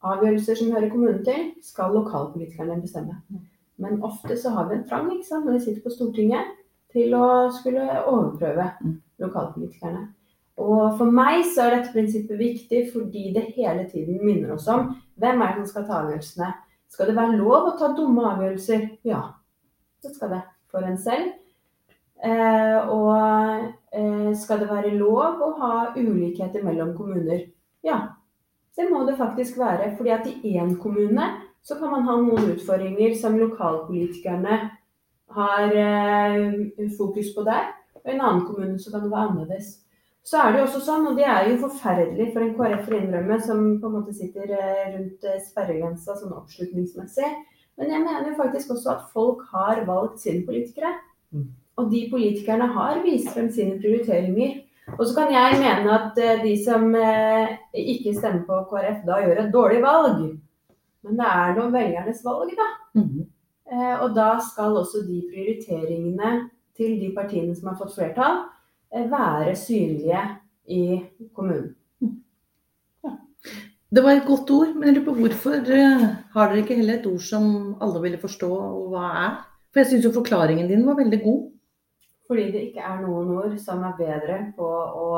avgjørelser 0.00 0.56
som 0.56 0.70
hører 0.72 0.88
kommunen 0.88 1.20
til, 1.26 1.50
skal 1.60 1.92
lokalpolitikerne 1.92 2.78
bestemme. 2.80 3.18
Men 3.76 4.00
ofte 4.02 4.38
så 4.40 4.54
har 4.56 4.70
vi 4.70 4.78
en 4.78 4.86
trang 4.88 5.10
ikke 5.12 5.28
sant, 5.28 5.44
når 5.44 5.58
vi 5.58 5.64
sitter 5.66 5.84
på 5.84 5.92
Stortinget, 5.92 6.54
til 6.94 7.12
å 7.18 7.50
skulle 7.52 7.84
overprøve 8.00 8.70
Mm. 8.80 8.96
lokalpolitikerne. 9.20 10.06
Og 10.58 10.98
for 10.98 11.10
meg 11.14 11.44
så 11.46 11.66
er 11.66 11.76
dette 11.76 11.94
prinsippet 11.94 12.38
viktig 12.38 12.84
fordi 12.92 13.28
det 13.34 13.52
hele 13.54 13.84
tiden 13.90 14.18
minner 14.24 14.56
oss 14.56 14.66
om 14.72 14.90
hvem 15.22 15.42
er 15.42 15.54
det 15.54 15.62
som 15.62 15.70
skal 15.72 15.86
ta 15.86 16.00
avgjørelsene. 16.02 16.52
Skal 16.88 17.10
det 17.10 17.18
være 17.18 17.38
lov 17.38 17.68
å 17.68 17.76
ta 17.78 17.92
dumme 17.94 18.24
avgjørelser? 18.32 18.86
Ja, 19.06 19.22
det 20.02 20.14
skal 20.16 20.32
det 20.34 20.42
for 20.72 20.86
en 20.86 20.98
selv. 20.98 21.34
Eh, 22.24 22.88
og 22.90 23.14
eh, 23.94 24.30
skal 24.34 24.62
det 24.62 24.70
være 24.70 24.96
lov 24.98 25.42
å 25.44 25.52
ha 25.60 25.74
ulikheter 25.94 26.64
mellom 26.66 26.94
kommuner? 26.98 27.44
Ja, 27.86 28.00
det 28.74 28.88
må 28.90 29.04
det 29.06 29.18
faktisk 29.18 29.58
være. 29.58 29.94
fordi 29.96 30.10
at 30.10 30.26
i 30.26 30.56
én 30.58 30.74
kommune 30.82 31.28
så 31.62 31.78
kan 31.78 31.90
man 31.90 32.06
ha 32.08 32.16
noen 32.16 32.54
utfordringer 32.54 33.14
som 33.14 33.38
lokalpolitikerne 33.38 34.58
har 35.38 35.76
eh, 35.84 36.88
fokus 36.98 37.34
på 37.34 37.44
der. 37.46 37.74
Og 38.02 38.10
i 38.10 38.16
en 38.16 38.24
annen 38.24 38.46
kommune 38.46 38.78
så 38.78 38.90
kan 38.90 39.04
det 39.04 39.12
være 39.12 39.28
annerledes. 39.28 39.87
Så 40.28 40.36
er 40.36 40.52
det 40.52 40.58
jo 40.60 40.64
også 40.66 40.80
sånn, 40.84 41.06
og 41.08 41.16
det 41.16 41.24
er 41.24 41.46
jo 41.48 41.60
forferdelig 41.62 42.26
for 42.34 42.44
en 42.44 42.54
KrF 42.56 42.88
å 42.90 42.96
innrømme, 42.98 43.38
som 43.40 43.62
på 43.80 43.88
en 43.88 43.94
måte 43.94 44.12
sitter 44.16 44.50
eh, 44.52 44.88
rundt 44.92 45.24
eh, 45.24 45.38
sperregrensa 45.40 46.16
sånn 46.18 46.34
oppslutningsmessig. 46.36 47.30
Men 47.80 47.94
jeg 47.94 48.04
mener 48.04 48.34
faktisk 48.36 48.74
også 48.74 48.90
at 48.92 49.06
folk 49.14 49.46
har 49.54 49.80
valgt 49.88 50.20
sine 50.20 50.44
politikere. 50.44 50.90
Mm. 51.32 51.46
Og 51.80 51.88
de 51.94 52.02
politikerne 52.10 52.66
har 52.74 53.00
vist 53.06 53.30
frem 53.32 53.48
sine 53.54 53.78
prioriteringer. 53.80 54.58
Og 54.98 55.00
så 55.06 55.14
kan 55.16 55.32
jeg 55.32 55.62
mene 55.62 55.94
at 55.96 56.20
eh, 56.20 56.42
de 56.44 56.52
som 56.60 56.84
ikke 56.92 58.12
stemmer 58.18 58.44
på 58.50 58.60
KrF, 58.74 59.00
da 59.08 59.22
gjør 59.24 59.42
et 59.46 59.50
dårlig 59.54 59.80
valg. 59.86 60.20
Men 61.06 61.18
det 61.22 61.32
er 61.38 61.56
noen 61.56 61.72
velgernes 61.72 62.20
valg, 62.26 62.52
da. 62.58 62.68
Eh, 63.72 63.96
Og 64.02 64.12
da 64.16 64.28
skal 64.44 64.76
også 64.76 65.06
de 65.08 65.22
prioriteringene 65.32 66.48
til 66.76 67.00
de 67.00 67.14
partiene 67.16 67.56
som 67.56 67.72
har 67.72 67.80
fått 67.80 67.96
flertall, 67.96 68.44
være 68.92 69.56
synlige 69.56 70.22
i 70.68 71.00
kommunen. 71.34 71.74
Det 73.88 74.02
var 74.04 74.18
et 74.18 74.26
godt 74.26 74.50
ord, 74.52 74.74
men 74.76 74.88
jeg 74.88 74.94
lurer 74.98 75.04
på 75.06 75.14
hvorfor 75.16 75.70
eh, 75.72 76.02
har 76.34 76.50
dere 76.50 76.60
ikke 76.60 76.74
heller 76.76 76.98
et 76.98 77.06
ord 77.08 77.22
som 77.24 77.44
alle 77.80 78.02
ville 78.02 78.18
forstå 78.20 78.50
og 78.52 78.90
hva 78.92 79.06
er? 79.22 79.38
For 79.72 79.80
jeg 79.80 79.88
syns 79.92 80.04
jo 80.04 80.12
forklaringen 80.12 80.68
din 80.68 80.84
var 80.84 80.98
veldig 80.98 81.20
god. 81.22 81.46
Fordi 82.28 82.44
det 82.52 82.64
ikke 82.66 82.84
er 82.84 82.98
noen 83.00 83.30
ord 83.38 83.54
som 83.62 83.80
er 83.88 83.96
bedre 83.96 84.38
på 84.58 84.68
å 84.68 85.08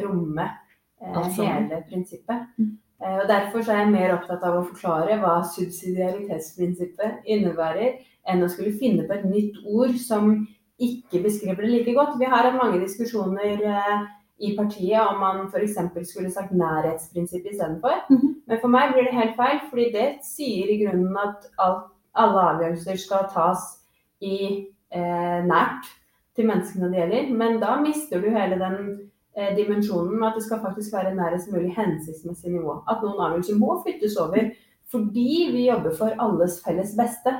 romme 0.00 0.46
eh, 0.48 1.12
altså. 1.12 1.44
hele 1.44 1.82
prinsippet. 1.90 2.48
Mm. 2.56 2.72
Eh, 3.04 3.18
og 3.20 3.28
Derfor 3.28 3.60
så 3.60 3.74
er 3.74 3.82
jeg 3.84 3.92
mer 3.92 4.16
opptatt 4.16 4.48
av 4.48 4.62
å 4.62 4.66
forklare 4.70 5.20
hva 5.20 5.36
subsidiaritetsprinsippet 5.52 7.28
innebærer, 7.28 7.98
enn 8.26 8.42
å 8.42 8.48
skulle 8.48 8.72
finne 8.80 9.04
på 9.04 9.18
et 9.18 9.28
nytt 9.28 9.60
ord 9.68 9.92
som 10.00 10.38
ikke 10.78 11.22
beskriver 11.22 11.62
det 11.64 11.70
like 11.70 11.94
godt. 11.94 12.18
Vi 12.20 12.28
har 12.28 12.44
hatt 12.44 12.58
mange 12.58 12.80
diskusjoner 12.82 13.62
eh, 13.64 14.06
i 14.38 14.52
partiet 14.58 15.00
om 15.00 15.20
man 15.20 15.46
f.eks. 15.48 15.78
skulle 16.10 16.30
sagt 16.30 16.52
nærhetsprinsipp 16.52 17.46
istedenfor. 17.50 18.04
Mhm. 18.10 18.34
Men 18.46 18.60
for 18.60 18.68
meg 18.68 18.92
blir 18.92 19.08
det 19.08 19.16
helt 19.16 19.36
feil, 19.36 19.60
fordi 19.70 19.86
det 19.92 20.08
sier 20.22 20.70
i 20.70 20.80
grunnen 20.84 21.16
at 21.16 21.48
alt, 21.58 21.88
alle 22.14 22.44
avgjørelser 22.50 22.96
skal 23.00 23.28
tas 23.32 23.64
i 24.20 24.36
eh, 24.92 25.40
nært 25.44 25.88
til 26.36 26.48
menneskene 26.48 26.92
det 26.92 27.00
gjelder. 27.00 27.32
Men 27.34 27.60
da 27.60 27.80
mister 27.80 28.20
du 28.20 28.28
hele 28.30 28.60
den 28.60 28.78
eh, 29.36 29.56
dimensjonen 29.56 30.18
med 30.18 30.28
at 30.28 30.38
det 30.38 30.44
skal 30.44 30.62
faktisk 30.64 30.92
være 30.92 31.14
nærest 31.16 31.52
mulig 31.52 31.72
hensiktsmessig 31.76 32.52
nivå. 32.52 32.82
At 32.88 33.02
noen 33.02 33.20
avgjørelser 33.20 33.60
må 33.60 33.80
flyttes 33.82 34.16
over 34.20 34.52
fordi 34.86 35.48
vi 35.50 35.64
jobber 35.66 35.96
for 35.98 36.14
alles 36.22 36.60
felles 36.62 36.92
beste 36.94 37.32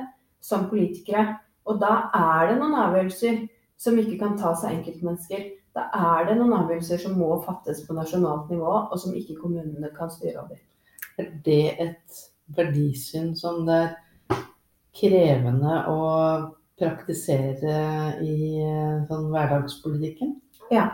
som 0.43 0.65
politikere. 0.69 1.37
Og 1.67 1.79
da 1.81 2.07
er 2.15 2.51
det 2.51 2.57
noen 2.61 2.75
avgjørelser 2.85 3.45
som 3.77 3.99
ikke 3.99 4.17
kan 4.21 4.37
tas 4.39 4.63
av 4.65 4.73
enkeltmennesker. 4.73 5.45
Da 5.77 5.87
er 5.93 6.29
det 6.29 6.37
noen 6.39 6.55
avgjørelser 6.63 7.03
som 7.03 7.17
må 7.19 7.35
fattes 7.45 7.83
på 7.85 7.95
nasjonalt 7.97 8.49
nivå, 8.53 8.73
og 8.89 8.97
som 8.99 9.15
ikke 9.17 9.37
kommunene 9.41 9.91
kan 9.97 10.09
styre 10.13 10.45
over. 10.45 10.61
Er 11.17 11.31
det 11.45 11.63
et 11.83 12.23
verdisyn 12.57 13.33
som 13.37 13.65
det 13.67 13.81
er 13.83 13.95
krevende 14.97 15.81
å 15.91 15.99
praktisere 16.77 17.77
i 18.23 18.37
eh, 18.61 19.03
sånn 19.09 19.29
hverdagspolitikken? 19.33 20.35
Ja. 20.73 20.89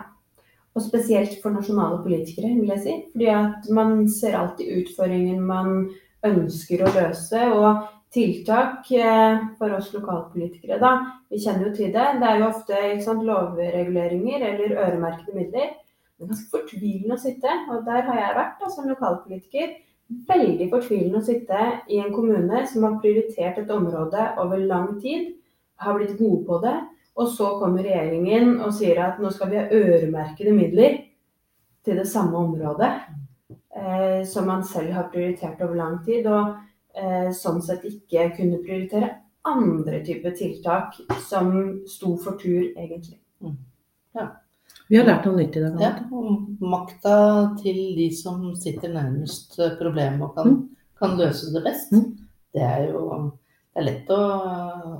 Og 0.74 0.82
spesielt 0.82 1.36
for 1.42 1.54
nasjonale 1.54 2.00
politikere, 2.02 2.50
vil 2.58 2.72
jeg 2.72 2.82
si. 2.82 2.94
Fordi 3.12 3.28
at 3.30 3.68
man 3.72 4.08
ser 4.10 4.36
alltid 4.38 4.80
utfordringen 4.80 5.44
man 5.46 5.84
ønsker 6.26 6.82
å 6.82 6.92
løse. 6.96 7.44
Og 7.54 7.84
tiltak 8.14 8.90
eh, 8.94 9.38
for 9.58 9.74
oss 9.76 9.90
lokalpolitikere, 9.94 10.78
da. 10.82 10.92
Vi 11.30 11.40
kjenner 11.42 11.68
jo 11.68 11.72
til 11.74 11.90
det. 11.94 12.06
Det 12.20 12.28
er 12.28 12.40
jo 12.40 12.50
ofte 12.50 12.82
sant, 13.04 13.24
lovreguleringer 13.26 14.46
eller 14.50 14.76
øremerkede 14.86 15.34
midler. 15.36 15.72
Det 16.14 16.22
er 16.22 16.30
ganske 16.30 16.52
fortvilende 16.52 17.16
å 17.16 17.22
sitte, 17.24 17.56
og 17.74 17.86
der 17.88 18.06
har 18.06 18.20
jeg 18.20 18.36
vært 18.38 18.60
da, 18.62 18.70
som 18.70 18.90
lokalpolitiker. 18.90 19.72
Veldig 20.28 20.68
fortvilende 20.70 21.20
å 21.20 21.26
sitte 21.26 21.62
i 21.90 21.98
en 22.02 22.12
kommune 22.14 22.62
som 22.70 22.86
har 22.86 23.00
prioritert 23.02 23.58
et 23.58 23.72
område 23.72 24.28
over 24.42 24.62
lang 24.62 24.94
tid, 25.02 25.32
har 25.82 25.96
blitt 25.98 26.14
gode 26.20 26.44
på 26.46 26.60
det, 26.62 26.76
og 27.18 27.30
så 27.30 27.56
kommer 27.58 27.82
regjeringen 27.82 28.60
og 28.62 28.74
sier 28.74 29.00
at 29.02 29.18
nå 29.22 29.30
skal 29.34 29.50
vi 29.50 29.58
ha 29.58 29.66
øremerkede 29.74 30.54
midler 30.54 31.00
til 31.84 31.98
det 31.98 32.06
samme 32.10 32.38
området 32.40 32.90
eh, 33.76 34.22
som 34.26 34.46
man 34.50 34.64
selv 34.66 34.94
har 34.96 35.10
prioritert 35.12 35.60
over 35.62 35.74
lang 35.78 35.98
tid. 36.06 36.26
Og 36.26 36.54
sånn 37.34 37.60
sett 37.64 37.82
ikke 37.88 38.28
kunne 38.36 38.60
prioritere 38.62 39.08
andre 39.44 39.98
typer 40.06 40.30
tiltak 40.38 40.94
som 41.28 41.50
sto 41.90 42.14
for 42.22 42.38
tur, 42.40 42.70
egentlig. 42.76 43.18
Vi 44.88 44.98
har 44.98 45.06
lært 45.08 45.26
noe 45.28 45.38
nytt 45.38 45.56
i 45.56 45.62
dag. 45.64 45.80
Ja, 45.80 45.92
makta 46.64 47.14
til 47.60 47.78
de 47.96 48.08
som 48.14 48.50
sitter 48.60 48.92
nærmest 48.92 49.56
eh, 49.58 49.76
problemet 49.78 50.24
og 50.26 50.34
kan, 50.36 50.58
kan 51.00 51.16
løse 51.18 51.52
det 51.54 51.62
best. 51.64 51.94
Mm. 51.94 52.10
Det 52.54 52.64
er 52.64 52.90
jo 52.90 53.04
det 53.74 53.80
er 53.80 53.86
lett 53.88 54.10
å, 54.14 54.18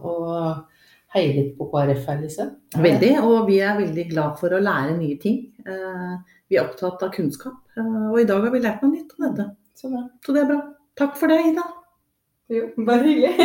å 0.02 0.14
heie 1.14 1.34
litt 1.36 1.52
på 1.58 1.68
KrF 1.70 2.08
her, 2.10 2.22
Lise. 2.24 2.48
Veldig, 2.74 3.12
og 3.22 3.44
vi 3.50 3.60
er 3.62 3.76
veldig 3.78 4.06
glad 4.10 4.40
for 4.40 4.56
å 4.56 4.62
lære 4.62 4.96
nye 4.98 5.18
ting. 5.22 5.44
Eh, 5.66 6.14
Vi 6.50 6.58
er 6.58 6.66
opptatt 6.66 7.00
av 7.06 7.12
kunnskap, 7.14 7.60
eh, 7.76 8.02
og 8.10 8.18
i 8.20 8.26
dag 8.28 8.42
har 8.44 8.52
vi 8.52 8.64
lært 8.64 8.82
noe 8.84 8.92
nytt 8.92 9.14
om 9.16 9.28
dette. 9.28 9.46
Så. 9.78 9.92
Så 10.24 10.34
det 10.34 10.42
er 10.42 10.50
bra. 10.50 10.60
Takk 10.98 11.16
for 11.20 11.30
det, 11.32 11.38
Ida. 11.52 11.64
Jo, 12.52 12.66
bare 12.86 13.02
hyggelig. 13.08 13.34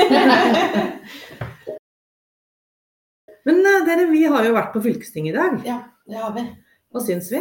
Men 3.48 3.62
eh, 3.66 3.86
dere, 3.88 4.08
vi 4.12 4.26
har 4.28 4.44
jo 4.46 4.56
vært 4.58 4.74
på 4.74 4.82
fylkestinget 4.84 5.32
i 5.34 5.38
dag. 5.38 5.54
Ja, 5.68 5.78
det 6.10 6.18
har 6.20 6.34
vi. 6.36 6.44
Hva 6.92 7.00
syns 7.06 7.30
vi? 7.32 7.40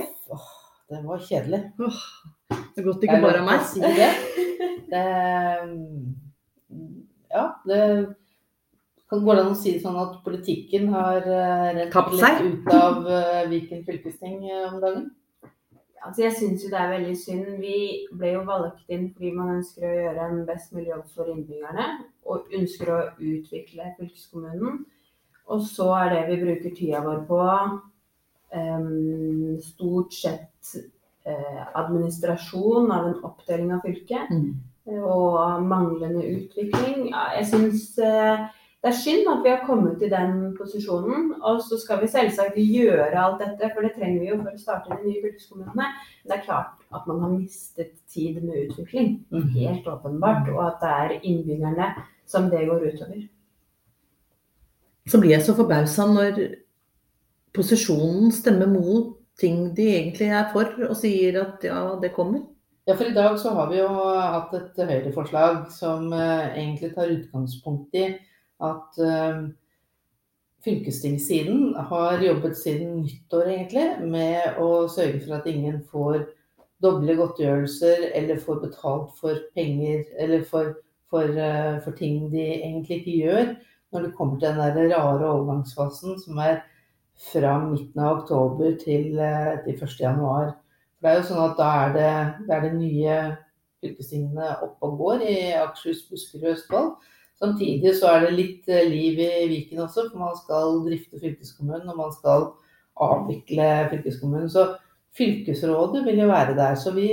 Det 0.88 1.00
var 1.04 1.18
kjedelig. 1.24 1.60
Åh, 1.82 1.98
det 2.52 2.80
er 2.80 2.86
godt 2.86 3.04
ikke 3.08 3.20
bare 3.24 3.42
meg. 3.44 3.66
Si 3.66 3.82
det. 3.82 4.12
det 4.92 5.04
ja, 7.28 7.44
det 7.68 7.82
kan 9.08 9.24
gå 9.24 9.34
an 9.34 9.50
å 9.50 9.56
si 9.58 9.74
det 9.74 9.82
sånn 9.82 9.98
at 10.00 10.18
politikken 10.24 10.88
har 10.94 11.20
rett 11.24 11.76
rent 11.78 11.92
Tapt 11.92 12.14
litt 12.14 12.40
ut 12.44 12.72
av 12.76 13.06
eh, 13.08 13.44
Viken 13.50 13.84
fylkesting 13.88 14.42
eh, 14.48 14.66
om 14.70 14.78
dagen. 14.84 15.08
Altså, 16.04 16.22
jeg 16.22 16.34
syns 16.36 16.64
jo 16.64 16.70
det 16.72 16.78
er 16.80 16.92
veldig 16.92 17.16
synd. 17.18 17.48
Vi 17.62 17.78
ble 18.18 18.34
jo 18.36 18.44
valgt 18.48 18.92
inn 18.94 19.08
fordi 19.14 19.32
man 19.34 19.56
ønsker 19.56 19.86
å 19.88 19.96
gjøre 19.96 20.28
en 20.28 20.44
best 20.48 20.72
mulig 20.76 20.92
jobb 20.92 21.08
for 21.14 21.32
innbyggerne. 21.32 21.88
Og 22.28 22.54
ønsker 22.58 22.92
å 22.92 23.00
utvikle 23.16 23.92
fylkeskommunen. 23.98 24.84
Og 25.48 25.64
så 25.64 25.88
er 25.96 26.14
det 26.14 26.22
vi 26.28 26.42
bruker 26.42 26.74
tida 26.76 27.00
vår 27.04 27.22
på, 27.28 27.42
um, 28.52 29.56
stort 29.64 30.12
sett 30.12 30.74
uh, 31.24 31.62
administrasjon 31.80 32.92
av 32.92 33.08
en 33.08 33.22
oppdeling 33.30 33.72
av 33.76 33.84
fylket. 33.86 34.32
Mm. 34.32 34.50
Og 34.98 35.64
manglende 35.68 36.24
utvikling. 36.24 37.10
Jeg 37.12 37.48
syns 37.50 37.82
eh, 38.00 38.46
det 38.78 38.92
er 38.92 38.94
synd 38.94 39.26
at 39.26 39.40
vi 39.42 39.50
har 39.50 39.64
kommet 39.66 40.02
i 40.06 40.10
den 40.10 40.52
posisjonen. 40.58 41.32
Og 41.42 41.62
så 41.66 41.78
skal 41.82 41.98
vi 42.02 42.10
selvsagt 42.10 42.58
gjøre 42.62 43.08
alt 43.18 43.40
dette, 43.42 43.72
for 43.74 43.82
det 43.82 43.96
trenger 43.96 44.20
vi 44.22 44.28
jo 44.30 44.36
for 44.38 44.52
å 44.52 44.60
starte 44.60 44.94
de 44.94 45.08
nye 45.08 45.22
fylkeskommunene. 45.24 45.74
Men 45.74 46.28
det 46.30 46.36
er 46.36 46.44
klart 46.44 46.84
at 46.94 47.08
man 47.10 47.24
har 47.24 47.32
mistet 47.34 47.96
tid 48.12 48.38
med 48.44 48.68
utvikling. 48.68 49.16
Helt 49.56 49.88
åpenbart. 49.90 50.46
Og 50.54 50.62
at 50.62 50.78
det 50.84 50.92
er 50.94 51.16
innbyggerne 51.18 51.90
som 52.28 52.46
det 52.52 52.68
går 52.68 52.86
utover. 52.92 53.26
Så 55.08 55.18
blir 55.18 55.34
jeg 55.34 55.46
så 55.46 55.56
forbausa 55.58 56.06
når 56.06 56.38
posisjonen 57.56 58.30
stemmer 58.36 58.70
mot 58.70 59.16
ting 59.40 59.72
de 59.74 59.88
egentlig 59.96 60.30
er 60.34 60.48
for, 60.52 60.70
og 60.86 60.94
sier 60.98 61.40
at 61.40 61.66
ja, 61.66 61.82
det 62.02 62.12
kommer. 62.14 62.44
Ja, 62.88 62.94
for 62.94 63.10
i 63.10 63.14
dag 63.14 63.36
så 63.40 63.52
har 63.56 63.68
vi 63.72 63.80
jo 63.80 63.88
hatt 63.90 64.54
et 64.56 64.78
Høyre-forslag 64.80 65.66
som 65.74 66.12
eh, 66.14 66.54
egentlig 66.56 66.94
tar 66.94 67.10
utgangspunkt 67.12 67.96
i 67.98 68.06
at 68.64 68.98
eh, 69.04 69.42
fylkestingssiden 70.64 71.74
har 71.90 72.24
jobbet 72.24 72.58
siden 72.58 73.02
nyttår 73.02 73.52
egentlig 73.52 73.86
med 74.10 74.58
å 74.62 74.88
sørge 74.90 75.22
for 75.24 75.38
at 75.38 75.48
ingen 75.50 75.80
får 75.92 76.24
doble 76.82 77.16
godtgjørelser 77.18 78.10
eller 78.14 78.42
får 78.42 78.60
betalt 78.66 79.14
for 79.18 79.38
penger 79.54 80.04
eller 80.18 80.44
for, 80.46 80.76
for, 81.10 81.26
eh, 81.26 81.78
for 81.84 81.96
ting 81.98 82.28
de 82.32 82.44
egentlig 82.58 83.00
ikke 83.00 83.18
gjør 83.24 83.52
når 83.92 84.04
det 84.04 84.14
kommer 84.18 84.38
til 84.38 84.48
den 84.48 84.76
der 84.76 84.96
rare 84.96 85.30
overgangsfasen 85.30 86.18
som 86.20 86.40
er 86.44 86.60
fra 87.18 87.56
midten 87.64 88.00
av 88.02 88.20
oktober 88.20 88.76
til, 88.78 89.18
eh, 89.18 89.58
til 89.64 89.74
1. 89.74 90.00
januar. 90.00 90.54
For 90.98 91.06
det 91.06 91.10
er 91.10 91.20
jo 91.20 91.28
sånn 91.30 91.44
at 91.50 91.58
da 91.58 91.68
er 91.84 91.94
det, 91.94 92.10
det, 92.46 92.54
er 92.54 92.66
det 92.66 92.74
nye 92.74 93.16
fylkestingene 93.82 94.50
opp 94.66 94.82
og 94.86 94.98
går 94.98 95.24
i 95.26 95.38
Akershus, 95.58 96.04
Buskerud 96.10 96.44
og 96.44 96.52
Østfold. 96.56 96.90
Samtidig 97.38 97.94
så 97.94 98.10
er 98.10 98.26
det 98.26 98.34
litt 98.34 98.70
eh, 98.70 98.88
liv 98.90 99.20
i 99.22 99.46
Viken 99.50 99.84
også, 99.84 100.08
for 100.10 100.22
man 100.24 100.38
skal 100.38 100.80
drifte 100.86 101.20
fylkeskommunen 101.22 101.90
og 101.92 102.00
man 102.00 102.14
skal 102.14 102.48
avvikle 102.98 103.68
fylkeskommunen. 103.92 104.50
Så 104.50 104.64
fylkesrådet 105.18 106.02
vil 106.06 106.24
jo 106.24 106.30
være 106.30 106.56
der. 106.58 106.74
Så 106.74 106.92
vi, 106.96 107.12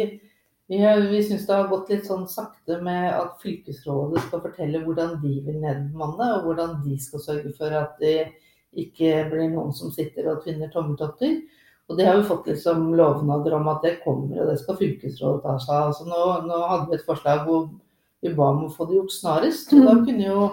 vi, 0.71 0.79
vi 1.11 1.21
syns 1.25 1.45
det 1.45 1.59
har 1.59 1.69
gått 1.69 1.93
litt 1.93 2.09
sånn 2.09 2.25
sakte 2.29 2.79
med 2.85 3.11
at 3.13 3.38
fylkesrådet 3.43 4.25
skal 4.25 4.41
fortelle 4.47 4.81
hvordan 4.81 5.19
de 5.21 5.35
vil 5.45 5.61
nedbemanne, 5.61 6.31
og 6.39 6.49
hvordan 6.49 6.79
de 6.88 6.97
skal 7.01 7.21
sørge 7.27 7.53
for 7.59 7.77
at 7.77 7.93
det 8.01 8.17
ikke 8.75 9.27
blir 9.29 9.53
noen 9.53 9.71
som 9.77 9.93
sitter 9.93 10.33
og 10.33 10.41
tvinner 10.43 10.73
tommeltotter. 10.73 11.38
Og 11.85 11.99
det 11.99 12.07
har 12.09 12.17
vi 12.17 12.25
fått 12.25 12.47
liksom 12.49 12.95
lovnader 12.97 13.53
om 13.59 13.67
at 13.69 13.83
det 13.85 13.99
kommer, 14.01 14.41
og 14.41 14.49
det 14.49 14.57
skal 14.57 14.77
fylkesrådet 14.79 15.43
ta 15.45 15.59
seg 15.61 15.75
av. 15.75 15.91
Altså 15.91 16.07
nå, 16.09 16.21
nå 16.49 16.61
hadde 16.71 16.89
vi 16.89 16.97
et 16.97 17.05
forslag 17.05 17.45
hvor 17.45 17.67
vi 18.25 18.33
ba 18.38 18.49
om 18.51 18.63
å 18.65 18.71
få 18.73 18.88
det 18.89 18.97
gjort 18.99 19.13
snarest. 19.15 19.73
Og 19.77 19.85
da 19.88 19.93
kunne 20.05 20.25
jo 20.25 20.45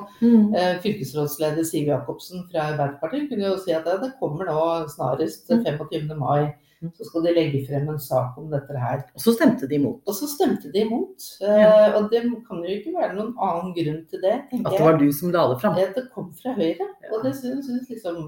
eh, 0.55 0.75
fylkesrådsleder 0.85 1.65
Siv 1.69 1.89
Jacobsen 1.91 2.45
fra 2.53 2.69
Arbeiderpartiet 2.73 3.29
kunne 3.33 3.49
jo 3.51 3.57
si 3.63 3.73
at 3.77 3.85
det, 3.89 3.99
det 4.05 4.13
kommer 4.21 4.49
nå 4.51 4.67
snarest 4.93 5.49
Mm. 5.53 5.65
25. 5.65 6.13
mai. 6.19 6.53
Så 6.99 7.05
skal 7.07 7.23
de 7.23 7.31
legge 7.37 7.61
frem 7.69 7.85
en 7.93 7.99
sak 8.03 8.35
om 8.41 8.49
dette 8.51 8.75
her. 8.75 9.05
Og 9.15 9.21
så 9.23 9.31
stemte 9.37 9.69
de 9.71 9.77
imot. 9.79 10.01
Og 10.11 10.17
så 10.19 10.27
stemte 10.27 10.67
de 10.73 10.81
imot. 10.83 11.23
Eh, 11.47 11.95
og 11.95 12.09
det 12.11 12.25
kan 12.49 12.59
jo 12.65 12.73
ikke 12.75 12.95
være 12.97 13.15
noen 13.15 13.37
annen 13.39 13.71
grunn 13.77 14.01
til 14.11 14.19
det, 14.25 14.33
At 14.65 14.73
det 14.73 14.81
var 14.83 14.99
du 14.99 15.07
som 15.15 15.31
la 15.31 15.45
det 15.53 15.61
fram. 15.63 15.79
At 15.79 15.95
det 15.95 16.09
kom 16.15 16.33
fra 16.35 16.57
Høyre. 16.59 16.89
Og 17.13 17.23
det 17.23 17.37
synes, 17.39 17.67
synes 17.71 17.87
liksom 17.89 18.19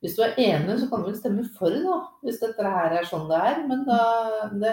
Hvis 0.00 0.16
du 0.16 0.22
er 0.22 0.32
enig, 0.38 0.78
så 0.80 0.88
kan 0.88 1.00
du 1.04 1.10
vel 1.10 1.16
stemme 1.18 1.44
for, 1.58 1.68
da. 1.84 1.98
Hvis 2.24 2.40
dette 2.40 2.62
her 2.72 2.96
er 3.00 3.04
sånn 3.08 3.28
det 3.28 3.36
er. 3.52 3.62
Men 3.68 3.84
da, 3.84 4.00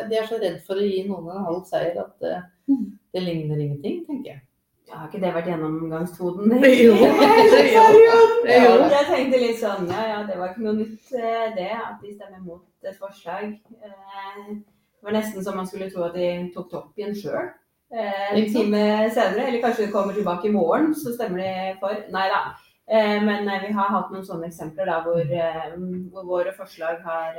de 0.08 0.16
er 0.20 0.28
så 0.32 0.40
redd 0.40 0.62
for 0.68 0.80
å 0.80 0.88
gi 0.88 1.04
noen 1.10 1.30
en 1.36 1.44
halv 1.48 1.64
seier 1.68 2.00
at 2.00 2.28
det, 3.14 3.22
ligner 3.24 3.60
ingenting, 3.62 4.04
tenker 4.08 4.32
jeg. 4.34 4.42
Ja, 4.90 4.98
har 5.00 5.08
ikke 5.08 5.22
det 5.24 5.34
vært 5.34 5.48
gjennomgangstoden? 5.48 6.52
Jo, 6.84 6.96
jo. 8.54 8.72
Jeg 8.92 9.06
tenkte 9.10 9.40
litt 9.42 9.60
sånn, 9.62 9.88
ja 9.90 10.04
ja, 10.10 10.20
det 10.28 10.36
var 10.40 10.52
ikke 10.52 10.66
noe 10.66 10.76
nytt 10.82 11.14
eh, 11.16 11.50
det, 11.56 11.70
at 11.78 12.02
de 12.04 12.14
stemmer 12.18 12.42
mot 12.44 12.64
et 12.90 12.98
forslag. 13.00 13.54
Eh, 13.80 14.48
Det 15.04 15.08
var 15.10 15.16
nesten 15.18 15.44
som 15.44 15.58
man 15.60 15.68
skulle 15.68 15.90
tro 15.92 16.06
at 16.08 16.14
de 16.16 16.28
tok 16.56 16.70
det 16.72 16.78
opp 16.80 17.00
igjen 17.00 17.16
sjøl. 17.20 17.50
eh, 17.94 18.30
en 18.38 18.46
time 18.54 18.84
senere. 19.16 19.48
Eller 19.50 19.62
kanskje 19.64 19.86
de 19.88 19.92
kommer 19.96 20.14
tilbake 20.16 20.48
i 20.48 20.54
morgen, 20.54 20.94
så 20.96 21.12
stemmer 21.16 21.42
de 21.44 21.74
for. 21.82 21.98
Nei 22.14 22.28
da. 22.32 22.44
Eh, 22.88 23.20
men 23.24 23.48
vi 23.66 23.72
har 23.76 23.92
hatt 23.96 24.12
noen 24.14 24.24
sånne 24.28 24.48
eksempler 24.52 24.88
da, 24.92 25.02
hvor, 25.06 25.24
hvor 26.14 26.30
våre 26.30 26.54
forslag 26.56 27.02
har 27.08 27.38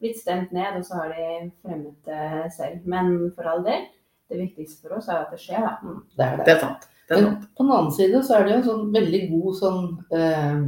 blitt 0.00 0.18
stemt 0.20 0.52
ned, 0.52 0.76
og 0.76 0.84
så 0.84 0.98
har 1.02 1.12
de 1.16 1.28
fremmet 1.64 1.96
det 2.08 2.52
selv. 2.56 2.82
Men 2.88 3.30
for 3.36 3.48
all 3.48 3.62
del, 3.64 3.86
det 4.30 4.40
viktigste 4.40 4.82
for 4.82 4.98
oss 4.98 5.08
er 5.08 5.22
at 5.22 5.32
det 5.34 5.40
skjer, 5.42 5.64
da. 5.64 5.96
Det 6.18 6.26
er 6.26 6.36
det. 6.36 6.46
Det 6.46 6.54
er 6.56 6.62
sant. 6.62 6.86
Det 7.06 7.16
er 7.16 7.22
Men 7.22 7.28
sant. 7.30 7.48
på 7.54 7.64
den 7.64 7.72
annen 7.76 7.94
side 7.94 8.22
så 8.26 8.36
er 8.36 8.44
det 8.44 8.52
jo 8.52 8.58
en 8.58 8.68
sånn 8.70 8.86
veldig 8.96 9.20
god 9.30 9.58
sånn 9.60 9.82
eh, 10.18 10.62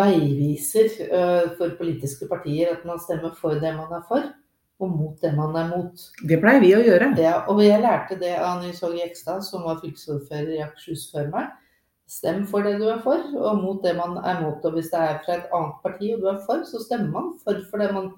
veiviser 0.00 0.92
eh, 1.08 1.48
for 1.58 1.74
politiske 1.78 2.28
partier 2.30 2.76
at 2.76 2.84
man 2.86 3.00
stemmer 3.02 3.34
for 3.38 3.58
det 3.62 3.72
man 3.74 3.90
er 3.98 4.04
for, 4.06 4.28
og 4.80 4.92
mot 4.96 5.16
det 5.20 5.32
man 5.36 5.56
er 5.58 5.72
mot. 5.72 6.04
Det 6.22 6.38
pleier 6.40 6.62
vi 6.62 6.70
å 6.76 6.84
gjøre. 6.84 7.10
Ja, 7.20 7.40
og 7.50 7.58
jeg 7.64 7.82
lærte 7.82 8.16
det 8.20 8.36
av 8.38 8.62
Nils 8.62 8.80
Åge 8.86 9.02
Jekstad, 9.02 9.42
som 9.44 9.66
var 9.66 9.82
fylkesordfører 9.82 10.54
i 10.54 10.62
Akershus 10.64 11.10
før 11.12 11.28
meg. 11.34 11.50
Stem 12.10 12.46
for 12.50 12.66
det 12.66 12.78
du 12.80 12.88
er 12.90 13.02
for, 13.04 13.20
og 13.38 13.60
mot 13.60 13.84
det 13.84 13.92
man 13.98 14.16
er 14.26 14.40
mot. 14.42 14.64
Og 14.64 14.78
hvis 14.78 14.88
det 14.90 14.98
er 14.98 15.20
fra 15.26 15.36
et 15.36 15.52
annet 15.54 15.76
parti 15.84 16.14
og 16.14 16.24
du 16.24 16.30
er 16.32 16.40
for, 16.46 16.64
så 16.66 16.80
stemmer 16.82 17.12
man 17.14 17.28
for 17.42 17.60
for 17.70 17.82
det 17.82 17.90
man 17.94 18.08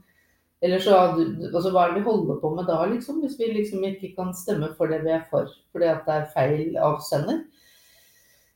Eller 0.63 0.79
så 0.79 0.95
altså, 0.95 1.71
Hva 1.75 1.85
er 1.85 1.93
det 1.93 2.01
vi 2.01 2.07
holder 2.07 2.39
på 2.39 2.53
med 2.55 2.69
da, 2.71 2.79
liksom? 2.87 3.21
Hvis 3.23 3.39
vi 3.41 3.51
liksom 3.51 3.83
ikke 3.89 4.13
kan 4.15 4.31
stemme 4.37 4.71
for 4.79 4.91
det 4.93 5.01
vi 5.03 5.11
er 5.17 5.25
for 5.31 5.51
fordi 5.75 5.89
at 5.91 6.07
det 6.07 6.15
er 6.15 6.29
feil 6.35 6.77
avsender. 6.79 7.41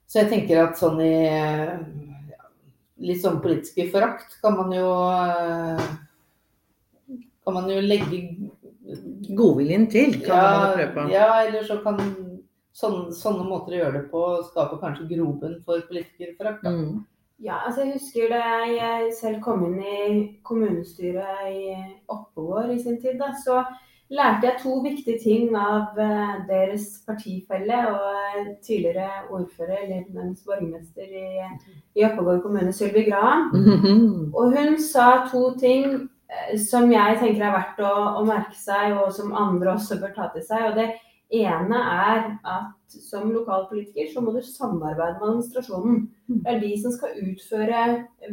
Så 0.07 0.21
jeg 0.23 0.31
tenker 0.31 0.63
at 0.63 0.79
sånn 0.79 1.01
i 1.03 1.15
ja, 1.27 2.45
litt 3.03 3.23
sånn 3.25 3.41
politiske 3.43 3.89
forakt 3.91 4.39
kan 4.43 4.55
man 4.55 4.71
jo 4.75 4.91
kan 7.47 7.59
man 7.59 7.67
jo 7.71 7.81
legge 7.83 8.23
Godviljen 9.35 9.89
til 9.91 10.21
kan 10.23 10.39
man 10.39 10.77
prøve 10.77 10.93
på. 10.95 11.09
ja, 11.11 11.27
eller 11.43 11.67
så 11.67 11.81
kan 11.83 11.99
sånne, 12.77 13.11
sånne 13.19 13.47
måter 13.49 13.75
å 13.75 13.81
gjøre 13.81 13.99
det 13.99 14.07
på 14.13 14.23
skape 14.47 14.79
kanskje 14.83 15.09
grobunn 15.11 15.57
for 15.67 15.83
politikerforakt. 15.89 16.63
Mm. 16.63 17.01
Ja, 17.45 17.59
altså 17.67 17.85
jeg 17.85 17.93
husker 17.99 18.31
da 18.33 18.45
jeg 18.71 19.11
selv 19.13 19.43
kom 19.45 19.67
inn 19.67 19.81
i 19.85 20.05
kommunestyret 20.47 21.51
i 21.51 21.75
Oppegård 22.09 22.73
i 22.73 22.79
sin 22.81 22.97
tid, 23.03 23.19
da, 23.21 23.29
så 23.45 23.61
lærte 24.09 24.47
jeg 24.47 24.61
to 24.63 24.79
viktige 24.81 25.19
ting 25.21 25.57
av 25.59 25.99
eh, 26.01 26.35
deres 26.49 26.87
partifelle 27.07 27.83
og 27.91 28.49
tidligere 28.65 29.27
ordfører, 29.29 29.83
eller 29.83 30.05
nærmest 30.15 30.47
borgermester 30.49 31.13
i, 31.13 31.27
i 32.01 32.07
Oppegård 32.09 32.41
kommune, 32.43 32.73
Sylvi 32.73 33.05
Graham. 33.11 33.51
Og 34.39 34.57
hun 34.57 34.79
sa 34.81 35.27
to 35.29 35.51
ting 35.61 36.09
eh, 36.31 36.55
som 36.57 36.89
jeg 36.93 37.19
tenker 37.21 37.51
er 37.51 37.57
verdt 37.59 37.85
å, 37.85 37.95
å 38.23 38.25
merke 38.25 38.57
seg, 38.57 38.97
og 38.97 39.13
som 39.13 39.37
andre 39.37 39.75
også 39.75 40.01
bør 40.01 40.17
ta 40.17 40.31
til 40.33 40.47
seg. 40.47 40.71
Og 40.71 40.81
det 40.81 40.89
ene 41.35 41.79
er 41.79 42.21
at 42.47 42.99
som 43.03 43.33
lokalpolitiker 43.35 44.13
så 44.13 44.23
må 44.23 44.35
du 44.35 44.43
samarbeide 44.45 45.19
med 45.19 45.29
administrasjonen. 45.31 46.05
Det 46.29 46.53
er 46.53 46.63
de 46.63 46.71
som 46.83 46.95
skal 46.95 47.19
utføre 47.23 47.83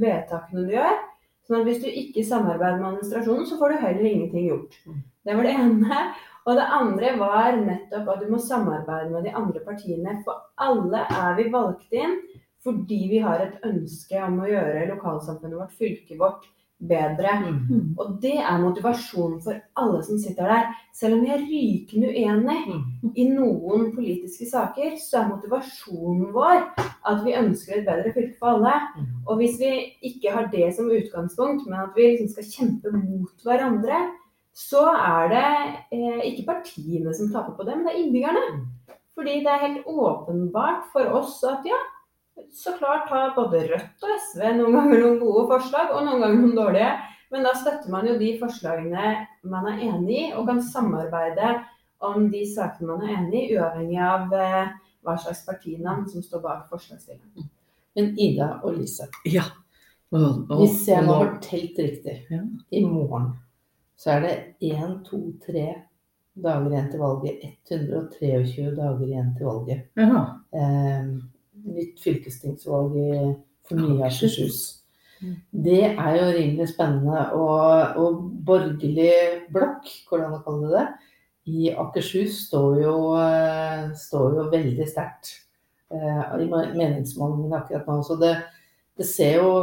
vedtakene 0.02 0.68
du 0.68 0.76
gjør. 0.76 1.02
Sånn 1.44 1.60
at 1.60 1.68
hvis 1.68 1.82
du 1.84 1.90
ikke 1.90 2.24
samarbeider 2.24 2.78
med 2.80 2.92
administrasjonen, 2.94 3.48
så 3.50 3.58
får 3.60 3.74
du 3.74 3.82
heller 3.82 4.06
ingenting 4.08 4.46
gjort. 4.48 4.78
Det 5.26 5.36
var 5.36 5.48
det 5.48 5.58
ene. 5.60 6.04
Og 6.44 6.58
det 6.60 6.70
andre 6.76 7.12
var 7.20 7.58
nettopp 7.60 8.10
at 8.14 8.24
du 8.24 8.32
må 8.32 8.40
samarbeide 8.44 9.12
med 9.12 9.28
de 9.28 9.36
andre 9.36 9.64
partiene. 9.64 10.18
For 10.26 10.44
alle 10.64 11.06
er 11.08 11.38
vi 11.40 11.52
valgt 11.54 11.96
inn 11.96 12.18
fordi 12.64 13.00
vi 13.12 13.18
har 13.20 13.42
et 13.44 13.64
ønske 13.68 14.20
om 14.24 14.38
å 14.40 14.48
gjøre 14.48 14.86
lokalsamfunnet 14.94 15.60
vårt, 15.60 15.74
fylket 15.76 16.16
vårt, 16.16 16.46
bedre. 16.80 17.34
Mm. 17.70 17.96
Og 17.98 18.18
det 18.22 18.38
er 18.40 18.62
motivasjonen 18.62 19.42
for 19.44 19.60
alle 19.80 20.02
som 20.04 20.20
sitter 20.20 20.50
der. 20.50 20.72
Selv 20.94 21.18
om 21.18 21.22
vi 21.24 21.32
er 21.32 21.46
rykende 21.46 22.10
uenig 22.12 22.60
Mm. 22.68 23.12
i 23.16 23.28
noen 23.30 23.96
politiske 23.96 24.46
saker, 24.50 24.98
så 24.98 25.22
er 25.22 25.30
motivasjonen 25.30 26.34
vår 26.34 26.74
at 27.06 27.24
vi 27.26 27.36
ønsker 27.36 27.78
et 27.78 27.86
bedre 27.86 28.14
fylke 28.14 28.38
for 28.40 28.48
alle. 28.48 28.74
Mm. 28.98 29.06
Og 29.28 29.38
hvis 29.38 29.60
vi 29.60 29.72
ikke 30.02 30.32
har 30.32 30.50
det 30.52 30.76
som 30.76 30.92
utgangspunkt, 30.92 31.66
men 31.68 31.80
at 31.80 31.96
vi 31.96 32.02
liksom 32.02 32.30
skal 32.30 32.52
kjempe 32.52 32.92
mot 32.92 33.44
hverandre, 33.44 34.12
så 34.54 34.86
er 34.94 35.30
det 35.34 35.50
eh, 35.98 36.22
ikke 36.30 36.46
partiene 36.54 37.14
som 37.14 37.32
taper 37.34 37.56
på 37.58 37.64
det, 37.66 37.78
men 37.78 37.88
det 37.88 37.94
er 37.94 38.04
innbyggerne. 38.04 38.46
Fordi 39.14 39.40
det 39.46 39.50
er 39.50 39.66
helt 39.68 39.88
åpenbart 39.88 40.86
for 40.92 41.06
oss 41.20 41.44
at 41.44 41.66
ja, 41.66 41.80
så 42.54 42.72
klart 42.78 43.10
har 43.10 43.34
både 43.36 43.60
Rødt 43.70 44.04
og 44.06 44.14
SV 44.30 44.42
noen 44.58 44.74
ganger 44.78 45.00
noen 45.04 45.20
gode 45.22 45.48
forslag, 45.52 45.92
og 45.94 46.06
noen 46.06 46.22
ganger 46.24 46.40
noen 46.42 46.56
dårlige. 46.58 46.92
Men 47.34 47.44
da 47.48 47.54
støtter 47.58 47.90
man 47.90 48.06
jo 48.08 48.18
de 48.20 48.32
forslagene 48.40 49.06
man 49.50 49.66
er 49.72 49.80
enig 49.88 50.18
i, 50.20 50.34
og 50.38 50.48
kan 50.48 50.62
samarbeide 50.62 51.54
om 52.04 52.28
de 52.32 52.44
sakene 52.46 52.88
man 52.92 53.02
er 53.08 53.16
enig 53.18 53.42
i, 53.48 53.56
uavhengig 53.58 54.00
av 54.06 54.34
eh, 54.38 54.74
hva 55.04 55.16
slags 55.20 55.46
partinavn 55.48 56.06
som 56.12 56.22
står 56.26 56.42
bak 56.44 56.68
forslagsstilleren. 56.70 57.48
Men 57.96 58.14
Ida 58.20 58.60
og 58.64 58.78
Lise, 58.78 59.08
Ja. 59.26 59.44
Og- 60.14 60.46
og- 60.50 60.60
hvis 60.60 60.86
jeg 60.88 61.04
har 61.06 61.38
telt 61.42 61.78
riktig, 61.80 62.26
Ja. 62.30 62.42
i 62.72 62.84
morgen 62.86 63.34
så 63.98 64.12
er 64.12 64.20
det 64.22 64.56
1, 64.62 65.04
2, 65.06 65.34
3 65.46 65.76
dager 66.36 66.70
igjen 66.70 66.92
til 66.92 67.00
valget. 67.00 67.40
123 67.70 68.76
dager 68.76 69.06
igjen 69.08 69.36
til 69.38 69.46
valget. 69.46 69.82
Ja. 69.98 70.26
Eh, 70.54 71.06
nytt 71.64 72.00
fylkestingsvalg 72.04 72.96
i 73.00 73.10
for 73.68 73.80
nye 73.80 74.04
Akershus. 74.08 74.80
Mm. 75.24 75.36
Det 75.66 75.84
er 75.90 76.18
jo 76.18 76.32
rimelig 76.36 76.68
spennende. 76.74 77.28
Og, 77.38 78.00
og 78.02 78.24
borgerlig 78.46 79.14
blokk, 79.54 79.88
hvordan 80.10 80.34
man 80.36 80.44
kaller 80.48 80.68
det 80.68 80.82
det, 80.82 80.88
i 81.54 81.70
Akershus 81.76 82.42
står 82.48 82.82
jo, 82.84 82.98
eh, 83.20 83.90
står 84.00 84.36
jo 84.40 84.50
veldig 84.52 84.86
sterkt 84.88 85.34
eh, 85.92 86.36
i 86.40 86.48
meningsmålingene 86.50 87.58
akkurat 87.62 87.88
nå. 87.88 87.98
Så 88.08 88.16
det, 88.20 88.36
det 89.00 89.08
ser 89.08 89.40
jo 89.42 89.54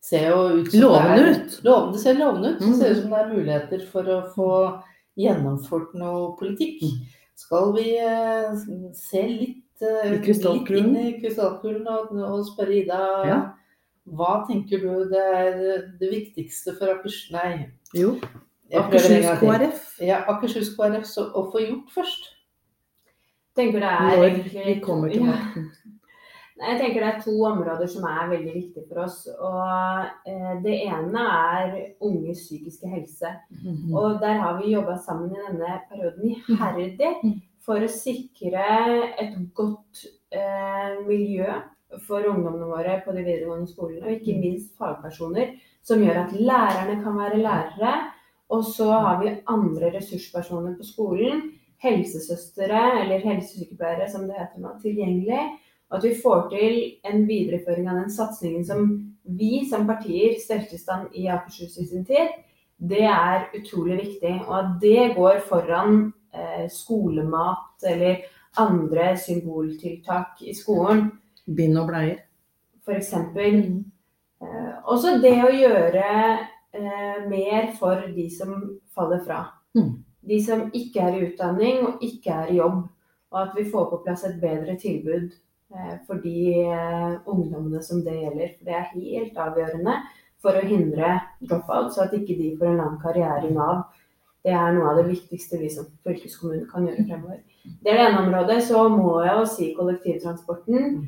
ser 0.00 0.30
jo 0.30 0.36
ut 0.62 0.70
som 0.72 0.80
Lovende 0.80 1.16
det 1.16 1.24
er, 1.24 1.34
ut. 1.34 1.56
Lovende, 1.64 1.92
det 1.92 2.00
ser 2.00 2.14
lovende 2.16 2.52
ut. 2.54 2.58
Det 2.60 2.66
Mm. 2.68 2.76
ser 2.78 2.90
ut 2.94 3.02
som 3.02 3.10
det 3.10 3.18
er 3.18 3.32
muligheter 3.34 3.82
for 3.92 4.02
å 4.08 4.20
få 4.34 4.52
gjennomført 5.20 5.94
noe 6.00 6.36
politikk. 6.38 6.80
Mm. 6.82 7.02
Skal 7.36 7.72
vi 7.76 7.86
eh, 8.00 8.92
se 8.96 9.22
litt, 9.28 9.69
I 9.80 10.18
krystallkulen? 10.24 10.90
inn 10.96 10.96
i 11.08 11.20
krystallkulen 11.20 11.86
og, 11.88 12.10
og 12.20 12.44
spørre 12.50 12.74
Ida 12.82 13.00
Ja. 13.28 13.38
hva 14.10 14.46
tenker 14.48 14.80
du 14.82 15.08
det 15.08 15.22
er 15.38 15.56
det 16.00 16.10
viktigste 16.12 16.74
for 16.78 16.92
Akershus 16.92 17.30
Nei, 17.32 17.70
Jo. 17.94 18.16
Akershus. 18.72 19.26
KrF. 19.40 19.86
Ja, 20.04 20.20
Akershus 20.30 20.74
KrF 20.76 21.04
så, 21.06 21.24
å 21.34 21.46
få 21.52 21.58
gjort 21.64 21.88
først. 21.94 22.28
tenker 23.56 23.80
det 23.80 23.88
er 23.88 24.04
Når 24.16 24.24
egentlig 24.28 24.66
vi 24.66 24.80
kommer 24.80 25.08
til 25.10 25.24
makten. 25.26 25.70
Ja. 26.60 26.68
Jeg 26.68 26.76
tenker 26.80 27.00
det 27.00 27.08
er 27.08 27.20
to 27.24 27.32
områder 27.48 27.88
som 27.88 28.02
er 28.04 28.26
veldig 28.28 28.50
viktige 28.52 28.82
for 28.90 28.98
oss. 29.06 29.22
Og 29.40 30.28
eh, 30.28 30.58
Det 30.62 30.74
ene 30.92 31.22
er 31.24 31.70
unges 32.04 32.42
psykiske 32.44 32.86
helse. 32.86 33.30
Mhm. 33.64 33.94
Og 33.96 34.18
Der 34.20 34.34
har 34.42 34.58
vi 34.60 34.74
jobba 34.74 34.98
sammen 35.00 35.30
i 35.32 35.40
denne 35.46 35.78
perioden 35.88 36.34
iherdig 36.36 37.14
Mm. 37.24 37.40
For 37.64 37.82
å 37.82 37.90
sikre 37.92 38.64
et 39.20 39.36
godt 39.56 40.06
eh, 40.32 40.96
miljø 41.06 41.46
for 42.06 42.24
ungdommene 42.30 42.68
våre 42.70 43.00
på 43.04 43.12
de 43.14 43.24
videregående 43.26 43.68
skolene, 43.70 44.06
og 44.06 44.12
ikke 44.14 44.36
Mm. 44.36 44.40
minst 44.40 44.76
fagpersoner, 44.78 45.54
som 45.82 46.02
gjør 46.02 46.26
at 46.26 46.32
lærerne 46.32 47.02
kan 47.02 47.16
være 47.18 47.42
lærere. 47.42 47.94
Og 48.50 48.64
så 48.64 48.90
har 48.90 49.22
vi 49.22 49.42
andre 49.46 49.92
ressurspersoner 49.94 50.76
på 50.76 50.84
skolen, 50.84 51.52
helsesøstre 51.82 53.00
eller 53.02 53.22
helsesykepleiere 53.24 54.10
som 54.10 54.26
det 54.26 54.36
heter 54.38 54.60
nå, 54.60 54.74
tilgjengelig. 54.82 55.44
Og 55.90 55.98
at 55.98 56.04
vi 56.04 56.14
får 56.22 56.50
til 56.50 56.92
en 57.04 57.26
videreføring 57.26 57.88
av 57.88 57.96
den 58.02 58.10
satsingen 58.10 58.64
som 58.64 59.12
vi 59.24 59.64
som 59.70 59.86
partier 59.86 60.38
stelte 60.38 60.74
i 60.74 60.78
stand 60.78 61.08
i 61.14 61.26
Akershus 61.26 61.78
i 61.78 61.86
sin 61.86 62.04
tid. 62.04 62.28
Det 62.78 63.02
er 63.02 63.48
utrolig 63.54 63.96
viktig. 63.98 64.34
Og 64.46 64.58
at 64.58 64.70
det 64.82 65.16
går 65.16 65.40
foran 65.48 66.12
skolemat 66.70 67.84
eller 67.90 68.20
andre 68.60 69.16
symboltiltak 69.18 70.42
i 70.46 70.54
skolen. 70.54 71.08
Bind 71.46 71.78
og 71.78 71.88
bleier. 71.90 72.20
F.eks. 72.84 73.12
Eh, 74.40 74.70
også 74.88 75.18
det 75.22 75.36
å 75.44 75.50
gjøre 75.52 76.06
eh, 76.72 77.18
mer 77.28 77.72
for 77.78 78.06
de 78.14 78.26
som 78.32 78.54
faller 78.94 79.22
fra. 79.26 79.42
Mm. 79.76 79.92
De 80.30 80.38
som 80.44 80.66
ikke 80.76 81.04
er 81.04 81.16
i 81.16 81.28
utdanning 81.28 81.84
og 81.86 82.04
ikke 82.04 82.42
er 82.44 82.52
i 82.52 82.58
jobb. 82.60 82.82
Og 83.30 83.38
at 83.44 83.54
vi 83.54 83.68
får 83.70 83.90
på 83.92 84.00
plass 84.04 84.24
et 84.26 84.40
bedre 84.42 84.74
tilbud 84.80 85.28
eh, 85.28 85.96
for 86.06 86.22
de 86.22 86.64
eh, 86.64 87.12
ungdommene 87.30 87.82
som 87.84 88.02
det 88.06 88.16
gjelder. 88.18 88.56
Det 88.66 88.76
er 88.76 88.90
helt 88.94 89.38
avgjørende 89.38 90.00
for 90.40 90.56
å 90.56 90.64
hindre 90.64 91.18
dropout, 91.44 91.92
så 91.92 92.06
at 92.06 92.14
ikke 92.16 92.38
de 92.38 92.54
får 92.56 92.70
en 92.70 92.80
lang 92.80 92.94
karriere 93.02 93.44
i 93.44 93.52
Nav. 93.54 93.90
Det 94.44 94.52
er 94.56 94.72
noe 94.72 94.88
av 94.88 94.98
det 95.02 95.10
viktigste 95.10 95.58
vi 95.60 95.68
som 95.72 95.88
fylkeskommune 96.06 96.64
kan 96.70 96.86
gjøre 96.88 97.04
fremover. 97.08 97.40
Det 97.84 97.92
er 97.92 97.98
det 97.98 98.04
ene 98.06 98.20
området. 98.24 98.62
Så 98.64 98.86
må 98.88 99.18
jeg 99.24 99.34
jo 99.36 99.48
si 99.52 99.72
kollektivtransporten. 99.76 101.00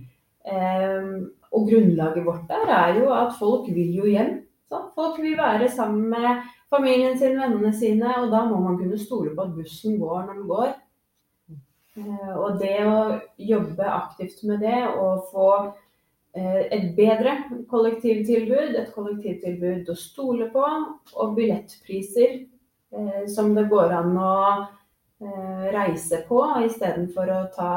Eh, 0.44 1.06
og 1.52 1.68
grunnlaget 1.68 2.26
vårt 2.26 2.48
der 2.50 2.68
er 2.76 2.98
jo 2.98 3.12
at 3.14 3.36
folk 3.38 3.68
vil 3.72 3.94
jo 3.96 4.08
hjem. 4.10 4.42
Sant? 4.68 4.92
Folk 4.96 5.20
vil 5.22 5.36
være 5.38 5.68
sammen 5.72 6.08
med 6.12 6.44
familien 6.72 7.18
sin, 7.18 7.36
vennene 7.40 7.72
sine, 7.76 8.14
og 8.22 8.30
da 8.32 8.44
må 8.48 8.60
man 8.60 8.78
kunne 8.80 8.98
stole 9.00 9.34
på 9.36 9.44
at 9.44 9.54
bussen 9.56 9.98
går 10.00 10.26
når 10.26 10.32
den 10.32 10.46
går. 10.48 10.70
Eh, 11.96 12.34
Og 12.36 12.60
det 12.60 12.78
å 12.88 13.00
jobbe 13.38 13.88
aktivt 13.96 14.44
med 14.48 14.60
det 14.64 14.78
og 14.92 15.26
få 15.32 15.48
eh, 16.36 16.62
et 16.72 16.92
bedre 16.96 17.36
kollektivtilbud, 17.68 18.76
et 18.76 18.92
kollektivtilbud 18.94 19.92
å 19.92 19.96
stole 20.00 20.48
på, 20.52 20.64
og 21.16 21.36
billettpriser 21.36 22.40
som 23.30 23.54
det 23.56 23.66
går 23.70 23.92
an 23.96 24.16
å 24.20 24.32
eh, 25.22 25.64
reise 25.74 26.22
på 26.28 26.40
istedenfor 26.66 27.30
å 27.32 27.40
ta 27.54 27.74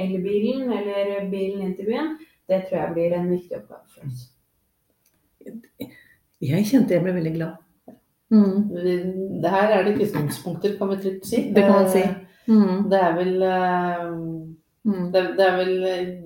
elbilen 0.00 0.72
eller 0.72 1.28
bilen 1.30 1.66
inn 1.66 1.74
til 1.76 1.90
byen, 1.92 2.14
det 2.48 2.64
tror 2.66 2.80
jeg 2.80 2.94
blir 2.96 3.16
en 3.18 3.30
viktig 3.30 3.58
oppgave 3.60 3.84
for 3.94 4.08
oss. 4.08 4.24
Jeg 6.44 6.66
kjente 6.68 6.96
jeg 6.96 7.04
ble 7.04 7.14
veldig 7.16 7.34
glad. 7.36 7.60
Mm. 8.34 9.38
Det 9.42 9.50
her 9.52 9.72
er 9.76 9.84
det 9.86 9.96
kristningspunkter, 9.98 10.74
kan 10.78 10.90
vi 10.90 11.00
trygt 11.04 11.28
si. 11.28 11.42
Det 11.54 11.62
kan 11.64 11.82
man 11.82 11.90
si. 11.92 12.04
Eh, 12.04 12.20
Mm. 12.44 12.90
Det 12.92 12.98
er 13.00 13.14
vel 13.16 13.42
eh, 13.42 14.08
Mm. 14.84 15.12
det, 15.12 15.20
er 15.40 15.54
vel 15.56 15.78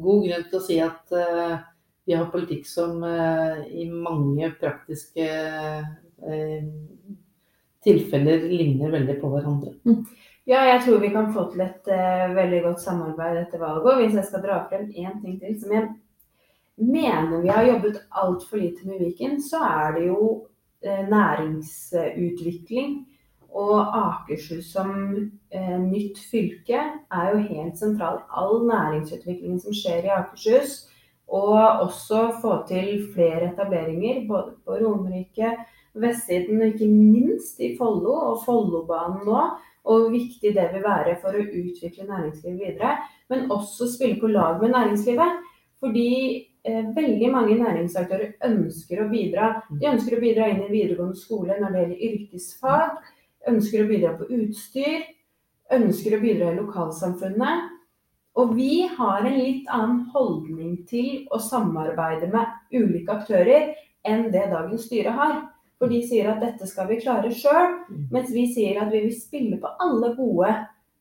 god 0.02 0.24
grunn 0.26 0.46
til 0.50 0.58
å 0.58 0.62
si 0.66 0.78
at 0.82 1.12
eh, 1.14 1.58
vi 2.08 2.16
har 2.18 2.30
politikk 2.32 2.66
som 2.66 3.04
eh, 3.06 3.60
i 3.70 3.84
mange 3.86 4.48
praktiske 4.58 5.26
eh, 5.28 6.64
tilfeller 7.88 8.44
ligner 8.52 8.92
veldig 8.92 9.16
på 9.22 9.32
hverandre. 9.32 9.74
Ja, 10.48 10.62
jeg 10.64 10.80
tror 10.84 11.02
vi 11.02 11.10
kan 11.12 11.26
få 11.34 11.42
til 11.52 11.60
et 11.60 11.88
uh, 11.92 12.30
veldig 12.32 12.62
godt 12.64 12.80
samarbeid 12.80 13.42
etter 13.42 13.60
valget. 13.60 13.98
Hvis 14.00 14.14
jeg 14.16 14.28
skal 14.30 14.44
dra 14.46 14.62
frem 14.70 14.86
én 14.96 15.18
ting 15.20 15.36
til 15.42 15.58
som 15.60 15.74
jeg 15.74 15.88
mener 16.78 17.42
vi 17.42 17.50
har 17.52 17.66
jobbet 17.66 17.98
altfor 18.16 18.56
lite 18.56 18.86
med 18.88 19.02
Viken, 19.02 19.36
så 19.44 19.60
er 19.66 19.92
det 19.98 20.06
jo 20.06 20.22
uh, 20.86 21.02
næringsutvikling. 21.10 22.96
Og 23.58 23.76
Akershus 23.98 24.72
som 24.72 24.88
uh, 25.52 25.78
nytt 25.84 26.16
fylke 26.30 26.80
er 26.96 27.30
jo 27.34 27.44
helt 27.50 27.76
sentral. 27.76 28.22
All 28.32 28.64
næringsutviklingen 28.70 29.60
som 29.60 29.76
skjer 29.76 30.08
i 30.08 30.14
Akershus. 30.16 30.86
Og 31.28 31.60
også 31.84 32.30
få 32.40 32.62
til 32.70 33.04
flere 33.12 33.50
etableringer 33.52 34.24
både 34.28 34.56
på 34.64 34.80
Romerike, 34.80 35.58
vestsiden 36.02 36.62
og 36.62 36.72
ikke 36.72 36.90
minst 36.90 37.60
i 37.64 37.74
Follo 37.78 38.14
og 38.32 38.44
Follobanen 38.44 39.26
nå 39.26 39.42
og 39.88 40.02
hvor 40.02 40.10
viktig 40.12 40.52
det 40.56 40.66
vil 40.72 40.84
være 40.84 41.16
for 41.22 41.36
å 41.36 41.44
utvikle 41.44 42.08
næringslivet 42.08 42.58
videre. 42.60 42.96
Men 43.32 43.48
også 43.52 43.88
spille 43.88 44.18
på 44.20 44.28
lag 44.32 44.60
med 44.60 44.74
næringslivet. 44.74 45.38
Fordi 45.80 46.10
eh, 46.66 46.90
veldig 46.96 47.30
mange 47.32 47.56
næringsaktører 47.60 48.34
ønsker 48.50 49.04
å 49.04 49.08
bidra. 49.08 49.52
De 49.70 49.88
ønsker 49.88 50.16
å 50.16 50.20
bidra 50.20 50.50
inn 50.52 50.64
i 50.66 50.72
videregående 50.72 51.16
skole 51.16 51.56
når 51.56 51.72
det 51.72 51.82
gjelder 51.84 52.04
yrkesfag. 52.10 53.10
Ønsker 53.48 53.84
å 53.84 53.88
bidra 53.88 54.14
på 54.18 54.28
utstyr. 54.40 55.08
Ønsker 55.78 56.16
å 56.16 56.22
bidra 56.22 56.52
i 56.52 56.60
lokalsamfunnet. 56.60 57.74
Og 58.38 58.54
vi 58.54 58.84
har 58.92 59.24
en 59.24 59.38
litt 59.40 59.70
annen 59.72 60.02
holdning 60.12 60.82
til 60.90 61.24
å 61.34 61.40
samarbeide 61.42 62.28
med 62.30 62.76
ulike 62.76 63.16
aktører 63.16 63.72
enn 64.06 64.28
det 64.34 64.50
dagens 64.52 64.84
styre 64.86 65.16
har. 65.16 65.40
For 65.78 65.90
de 65.92 66.00
sier 66.02 66.26
at 66.32 66.40
dette 66.42 66.66
skal 66.66 66.88
vi 66.90 66.98
klare 66.98 67.30
sjøl, 67.30 67.76
mens 68.10 68.32
vi 68.34 68.48
sier 68.50 68.80
at 68.82 68.90
vi 68.90 69.04
vil 69.04 69.14
spille 69.14 69.60
på 69.62 69.70
alle 69.84 70.10
gode 70.16 70.50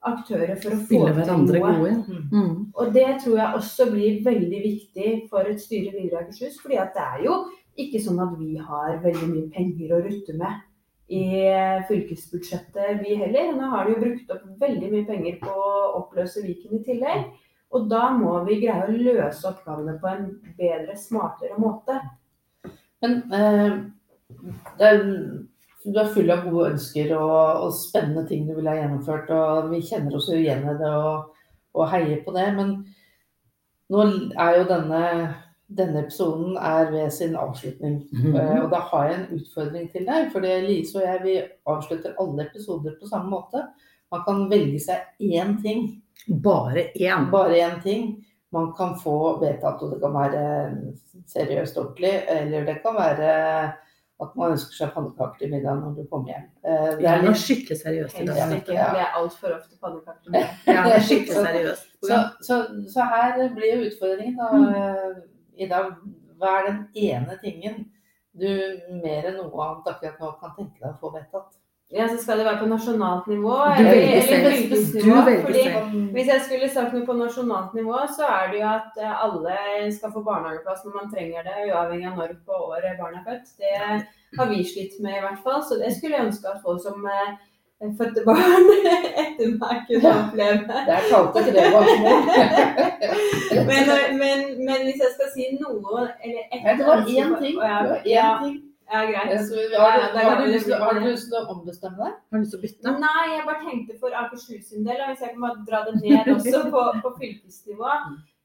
aktører 0.05 0.53
for 0.61 0.75
å 0.75 0.79
få 0.85 0.99
til 1.09 1.57
noe. 1.57 1.71
gode. 1.79 1.93
Mm. 2.05 2.27
Mm. 2.31 2.51
Og 2.77 2.93
det 2.93 3.07
tror 3.23 3.39
jeg 3.39 3.61
også 3.61 3.87
blir 3.91 4.19
veldig 4.25 4.61
viktig 4.63 5.13
for 5.31 5.49
et 5.49 5.61
styre 5.61 5.95
videre 5.95 6.21
Akershus. 6.23 6.59
fordi 6.61 6.77
at 6.77 6.93
det 6.93 7.07
er 7.07 7.25
jo 7.25 7.39
ikke 7.77 8.01
sånn 8.01 8.21
at 8.21 8.37
vi 8.37 8.57
har 8.57 9.01
veldig 9.03 9.31
mye 9.31 9.49
penger 9.53 9.93
å 9.97 10.03
rutte 10.05 10.37
med 10.37 10.63
i 11.07 11.23
fylkesbudsjettet, 11.87 13.01
vi 13.01 13.15
heller. 13.15 13.53
Nå 13.55 13.69
har 13.71 13.85
de 13.87 13.95
jo 13.95 14.01
brukt 14.01 14.31
opp 14.33 14.47
veldig 14.59 14.89
mye 14.91 15.07
penger 15.07 15.37
på 15.41 15.53
å 15.53 15.75
oppløse 16.01 16.43
Viken 16.43 16.79
i 16.79 16.83
tillegg. 16.83 17.29
Og 17.75 17.87
da 17.91 18.09
må 18.15 18.33
vi 18.47 18.61
greie 18.61 18.87
å 18.87 18.95
løse 18.95 19.47
oppgavene 19.49 19.97
på 20.01 20.09
en 20.11 20.27
bedre, 20.59 20.95
smartere 20.99 21.57
måte. 21.59 21.99
Men 23.03 23.17
eh, 23.35 23.73
er, 24.79 25.01
du 25.83 25.97
er 25.97 26.11
full 26.13 26.29
av 26.33 26.45
gode 26.47 26.73
ønsker 26.73 27.13
og, 27.17 27.65
og 27.65 27.73
spennende 27.75 28.25
ting 28.27 28.45
du 28.47 28.55
ville 28.57 28.71
ha 28.71 28.81
gjennomført. 28.81 29.31
Og 29.33 29.71
vi 29.71 29.81
kjenner 29.85 30.17
oss 30.17 30.29
jo 30.31 30.37
igjen 30.39 30.65
i 30.67 30.77
det 30.79 30.93
og, 30.93 31.33
og 31.77 31.91
heier 31.93 32.23
på 32.25 32.35
det. 32.35 32.47
Men 32.57 32.73
nå 33.93 34.05
er 34.35 34.59
jo 34.59 34.67
denne, 34.71 35.03
denne 35.79 36.03
episoden 36.03 36.57
er 36.59 36.91
ved 36.91 37.11
sin 37.15 37.35
avslutning. 37.39 38.01
Mm 38.11 38.21
-hmm. 38.21 38.35
uh, 38.35 38.63
Og 38.65 38.71
da 38.71 38.79
har 38.91 39.07
jeg 39.07 39.19
en 39.19 39.39
utfordring 39.39 39.91
til 39.91 40.05
deg. 40.05 40.31
For 40.31 40.39
Lise 40.39 40.97
og 40.97 41.03
jeg 41.03 41.19
vi 41.23 41.41
avslutter 41.65 42.15
alle 42.19 42.47
episoder 42.49 42.91
på 43.01 43.07
samme 43.07 43.29
måte. 43.29 43.67
Man 44.11 44.21
kan 44.27 44.49
velge 44.49 44.79
seg 44.79 44.99
én 45.21 45.61
ting. 45.61 46.03
Bare 46.43 46.91
én. 46.95 47.31
Bare 47.31 47.55
én 47.55 47.81
ting. 47.83 48.23
Man 48.51 48.73
kan 48.77 48.95
få 49.03 49.39
vedtatt, 49.39 49.81
og 49.81 49.91
det 49.91 49.99
kan 50.01 50.13
være 50.13 50.43
seriøst 51.27 51.77
ordentlig, 51.77 52.13
eller 52.29 52.65
det 52.65 52.77
kan 52.81 52.95
være 52.95 53.73
at 54.23 54.35
man 54.35 54.53
ønsker 54.55 54.73
seg 54.73 54.93
pannekaker 54.95 55.37
til 55.41 55.51
middag 55.51 55.81
når 55.81 55.91
du 55.97 56.05
kommer 56.09 56.31
hjem. 56.31 56.45
Eh, 56.65 56.85
Det 56.97 57.09
er 57.11 57.21
litt, 57.21 57.37
skikkelig 57.37 57.77
seriøst 57.83 58.21
i 58.21 58.25
dag. 58.25 58.39
Ja. 58.41 58.87
Det 58.95 59.03
er 59.03 59.17
altfor 59.19 59.53
ofte 59.57 59.77
pannekaker. 59.81 60.31
Det 60.31 60.77
er 60.93 61.05
skikkelig 61.05 61.43
seriøst. 61.49 61.91
så, 62.09 62.17
så, 62.47 62.57
så 62.93 63.05
her 63.11 63.37
blir 63.53 63.75
jo 63.75 63.91
utfordringen 63.91 64.39
da, 64.41 64.49
eh, 64.79 65.21
i 65.65 65.69
dag. 65.69 65.93
Hva 66.37 66.55
er 66.59 66.67
den 66.71 66.81
ene 66.95 67.37
tingen 67.43 67.85
du 68.37 68.49
mer 69.03 69.25
enn 69.31 69.39
noe 69.41 69.63
annet 69.65 69.87
akkurat 69.89 70.19
nå 70.21 70.33
kan 70.41 70.51
tenke 70.57 70.81
deg 70.81 70.91
å 70.91 70.99
få 71.01 71.13
vedtatt? 71.15 71.56
Ja, 71.89 72.07
så 72.07 72.17
skal 72.19 72.37
det 72.37 72.45
være 72.45 72.59
på 72.59 72.65
nasjonalt 72.67 73.27
nivå 73.31 73.57
Du 73.77 73.83
eller, 73.87 74.21
fylkesnivå. 74.21 75.21
Fordi 75.45 75.61
selv. 75.63 75.93
Hvis 76.15 76.27
jeg 76.27 76.41
skulle 76.45 76.69
sagt 76.69 76.93
noe 76.93 77.05
på 77.07 77.15
nasjonalt 77.15 77.77
nivå, 77.79 78.01
så 78.17 78.27
er 78.27 78.51
det 78.51 78.59
jo 78.59 78.67
at 78.73 78.99
eh, 78.99 79.23
alle 79.23 79.55
skal 79.95 80.11
få 80.11 80.23
barnehageplass 80.25 80.83
når 80.83 80.97
man 80.97 81.13
trenger 81.13 81.47
det, 81.47 81.55
uavhengig 81.69 82.09
av 82.11 82.19
når 82.19 82.33
på 82.43 82.59
året 82.67 82.99
barnet 82.99 83.23
er 83.23 83.29
født. 83.29 83.53
Det 83.63 84.39
har 84.39 84.51
vi 84.51 84.65
slitt 84.67 84.99
med 84.99 85.15
i 85.15 85.23
hvert 85.29 85.39
fall, 85.45 85.63
så 85.63 85.79
det 85.79 85.93
skulle 85.95 86.17
jeg 86.17 86.27
ønske 86.27 86.51
at 86.51 86.59
folk 86.65 86.83
som 86.83 87.07
eh, 87.07 87.31
fødte 88.01 88.27
barn 88.27 88.69
etter 89.23 89.55
meg 89.55 89.83
kunne 89.87 90.15
oppleve. 90.19 90.83
Det 90.91 90.99
er 90.99 91.07
kalt 91.07 91.39
ikke 91.39 91.55
det 91.55 91.67
var. 91.71 91.91
Men, 93.71 93.83
eh, 93.95 94.07
men, 94.19 94.39
men 94.67 94.79
hvis 94.85 94.99
jeg 95.05 95.11
skal 95.15 95.29
si 95.31 95.53
noe 95.55 96.03
eller 96.23 96.43
et 96.51 96.63
Nei, 96.63 96.73
Det 96.77 96.85
var 96.87 97.07
én 97.07 97.37
ting. 97.39 97.55
Det 97.55 97.75
var 97.91 98.01
ja. 98.05 98.31
Ja, 98.91 99.01
greit. 99.05 99.31
Har 99.77 100.13
du- 100.13 100.17
har 100.19 100.41
du 100.45 100.51
lyst 100.51 100.65
til 100.65 100.75
har 100.79 100.93
du 100.93 100.99
lyst 101.05 101.27
til 101.29 101.37
å 101.39 101.45
ombestemme 101.55 101.97
deg? 101.97 102.13
Har 102.31 102.37
du 102.37 102.39
lyst 102.43 102.51
til 102.51 102.59
å 102.59 102.63
bytte? 102.63 102.99
Nei, 102.99 103.25
jeg 103.35 103.45
bare 103.45 103.63
tenkte 103.69 103.99
for 103.99 104.09
Akershus 104.09 104.69
sin 104.69 104.83
del, 104.83 105.01
hvis 105.09 105.19
jeg 105.21 105.29
kan 105.35 105.41
bare 105.41 105.65
dra 105.67 105.83
det 105.85 105.95
ned 106.01 106.25
også 106.35 106.63
på, 106.71 106.83
på 107.03 107.13
fylkesnivå, 107.19 107.93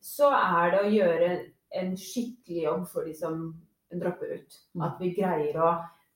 så 0.03 0.31
er 0.35 0.71
det 0.71 0.81
å 0.85 0.93
gjøre 0.93 1.33
en 1.75 1.95
skikkelig 1.97 2.63
jobb 2.65 2.87
for 2.89 3.05
de 3.05 3.15
som 3.15 3.55
dropper 3.93 4.35
ut. 4.39 4.59
At 4.83 4.99
vi 5.01 5.15
greier 5.15 5.57
å 5.61 5.71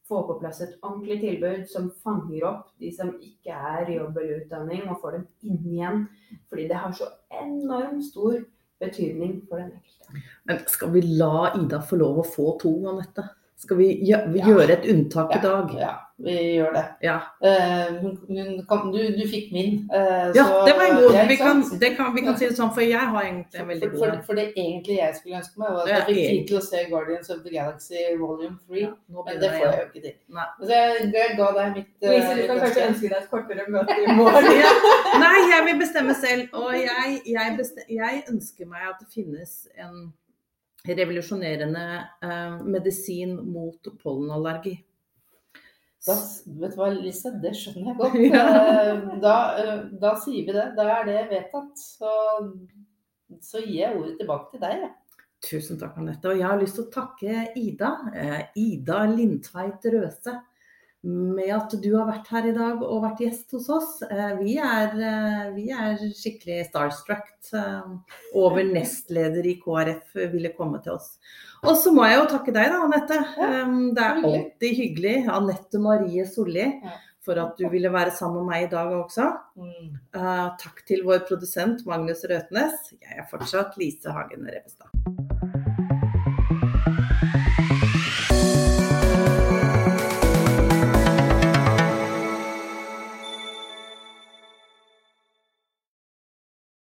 få 0.09 0.21
på 0.27 0.37
plass 0.41 0.61
et 0.63 0.77
ordentlig 0.83 1.21
tilbud 1.21 1.65
som 1.69 1.89
fanger 2.05 2.45
opp 2.47 2.69
de 2.79 2.91
som 2.95 3.09
ikke 3.21 3.51
er 3.53 3.89
i 3.91 3.97
jobb 3.97 4.17
eller 4.19 4.41
utdanning, 4.45 4.85
og 4.89 5.01
får 5.03 5.13
dem 5.17 5.27
inn 5.43 5.65
igjen. 5.75 6.09
Fordi 6.49 6.69
det 6.69 6.77
har 6.77 6.93
så 6.93 7.09
enormt 7.43 8.05
stor 8.05 8.37
betydning 8.81 9.41
for 9.49 9.57
den 9.59 9.73
enkelte. 9.73 10.23
Men 10.47 10.59
skal 10.69 10.91
vi 10.95 11.01
la 11.01 11.53
Ida 11.57 11.81
få 11.81 11.97
lov 11.99 12.19
å 12.23 12.27
få 12.29 12.59
to, 12.61 12.75
Anette? 12.89 13.25
Skal 13.57 13.77
vi 13.79 13.87
gjø- 14.05 14.27
vi 14.33 14.39
Ja. 14.39 14.47
gjøre 14.51 14.71
et 14.73 14.85
unntak 14.93 15.31
i 15.35 15.39
dag? 15.41 15.71
Ja, 15.81 15.93
vi 16.21 16.33
gjør 16.59 16.75
det. 16.75 16.85
Ja. 17.03 17.15
Eh, 17.43 17.95
hun, 18.03 18.19
hun 18.29 18.67
kan, 18.69 18.91
du, 18.93 18.99
du 19.17 19.23
fikk 19.31 19.51
min. 19.53 19.89
eh, 19.93 20.29
Ja, 20.37 20.45
så- 20.45 20.67
det 20.67 20.75
var 20.77 20.85
en 20.91 20.97
god 21.01 21.15
Ja, 21.15 21.23
vi 21.27 21.37
kan, 21.37 21.63
det 21.81 21.97
kan, 21.97 22.15
vi 22.15 22.21
kan 22.21 22.37
si 22.37 22.49
det 22.49 22.57
sånn, 22.59 22.75
for 22.75 22.83
jeg 22.85 23.01
har 23.01 23.23
egentlig 23.25 23.61
en 23.61 23.69
veldig 23.69 23.91
god 23.93 23.99
for, 23.99 24.11
for, 24.13 24.23
for 24.27 24.35
det 24.35 24.53
egentlig 24.57 24.99
jeg 24.99 25.15
skulle 25.17 25.37
ønske 25.41 25.57
meg, 25.59 25.69
var 25.73 25.83
at 25.83 25.89
jeg 25.89 26.03
fikk 26.11 26.29
tid 26.29 26.47
til 26.49 26.57
å 26.59 26.61
se 26.69 26.85
Guardians 26.91 27.31
of 27.31 27.39
the 27.47 27.51
Galaxy 27.51 27.95
volume 28.21 28.59
3. 28.69 28.81
Ja, 28.85 28.93
Men 29.25 29.41
det 29.41 29.51
får 29.57 29.65
jeg 29.65 29.81
jo 29.81 29.87
ikke 29.89 30.03
til. 30.05 30.15
Så 30.61 30.71
jeg, 30.77 31.13
jeg 31.17 31.37
ga 31.41 31.49
deg 31.57 31.75
mitt 31.77 31.91
uh, 32.05 32.11
Lise, 32.13 32.37
du 32.37 32.47
kan 32.47 32.59
kanskje 32.61 32.69
ønske. 32.69 32.89
ønske 32.93 33.09
deg 33.09 33.19
et 33.23 33.31
kortere 33.33 33.65
møte 33.73 33.97
i 34.05 34.07
morgen. 34.21 34.53
Ja. 34.53 34.71
Nei, 35.25 35.37
jeg 35.57 35.63
vil 35.71 35.81
bestemme 35.81 36.15
selv. 36.15 36.45
Og 36.53 36.73
jeg, 36.77 37.21
jeg, 37.25 37.57
bestem, 37.57 37.85
jeg 37.89 38.23
ønsker 38.29 38.67
meg 38.69 38.85
at 38.93 39.01
det 39.01 39.09
finnes 39.17 39.57
en 39.81 40.13
revolusjonerende 40.89 41.87
eh, 42.23 42.59
medisin 42.65 43.37
mot 43.53 43.89
pollenallergi. 44.03 44.77
Da, 46.07 46.15
vet 46.61 46.75
du 46.77 46.79
hva, 46.79 46.91
Lise, 46.95 47.33
det 47.43 47.55
skjønner 47.59 47.91
jeg 47.91 47.97
godt. 47.99 48.19
Ja. 48.37 48.45
Eh, 48.85 49.17
Da, 49.23 49.37
eh, 49.59 49.81
da 50.01 50.15
sier 50.23 50.47
vi 50.47 50.55
det. 50.55 50.69
Da 50.79 50.87
er 51.01 51.09
det 51.09 51.23
vedtatt. 51.33 51.73
Så, 51.83 52.13
så 53.43 53.63
gir 53.65 53.81
jeg 53.81 53.97
ordet 53.99 54.15
tilbake 54.21 54.53
til 54.55 54.63
deg. 54.63 54.85
Ja. 54.87 54.93
Tusen 55.47 55.79
takk, 55.79 55.99
Anette. 56.01 56.31
Og 56.31 56.39
jeg 56.41 56.47
har 56.49 56.61
lyst 56.61 56.79
til 56.79 56.87
å 56.87 56.93
takke 56.95 57.49
Ida. 57.59 57.91
Eh, 58.15 58.43
Ida 58.63 59.03
Lindtveit 59.11 59.85
Røse. 59.95 60.37
Med 61.07 61.53
at 61.55 61.75
du 61.79 61.91
har 61.93 62.09
vært 62.09 62.29
her 62.33 62.49
i 62.49 62.55
dag 62.57 62.81
og 62.83 63.03
vært 63.05 63.21
gjest 63.23 63.53
hos 63.55 63.69
oss. 63.71 63.91
Eh, 64.07 64.33
vi, 64.41 64.57
er, 64.59 64.95
eh, 64.97 65.43
vi 65.55 65.69
er 65.71 66.01
skikkelig 66.01 66.65
starstruck 66.71 67.29
eh, 67.55 67.91
over 68.35 68.65
nestleder 68.77 69.47
i 69.47 69.59
KrF 69.61 70.17
ville 70.33 70.55
komme 70.57 70.81
til 70.83 70.97
oss. 70.97 71.13
Og 71.67 71.77
så 71.79 71.93
må 71.95 72.09
jeg 72.09 72.19
jo 72.19 72.29
takke 72.33 72.55
deg 72.55 72.73
da, 72.73 72.81
Anette. 72.87 73.21
Det 73.95 74.03
er 74.03 74.23
alltid 74.31 74.81
hyggelig. 74.81 75.17
Anette 75.37 75.83
Marie 75.83 76.27
Solli. 76.29 76.71
For 77.27 77.39
at 77.43 77.59
du 77.59 77.67
ville 77.73 77.91
være 77.91 78.13
sammen 78.15 78.45
med 78.45 78.53
meg 78.53 78.67
i 78.69 78.71
dag 78.71 78.93
også. 78.95 79.27
Mm. 79.59 79.97
Takk 80.63 80.85
til 80.87 81.03
vår 81.09 81.25
produsent 81.27 81.83
Magnus 81.89 82.23
Røtnes. 82.31 82.93
Jeg 83.03 83.19
er 83.19 83.27
fortsatt 83.33 83.75
Lise 83.83 84.15
Hagen 84.15 84.47
Revestad. 84.47 84.95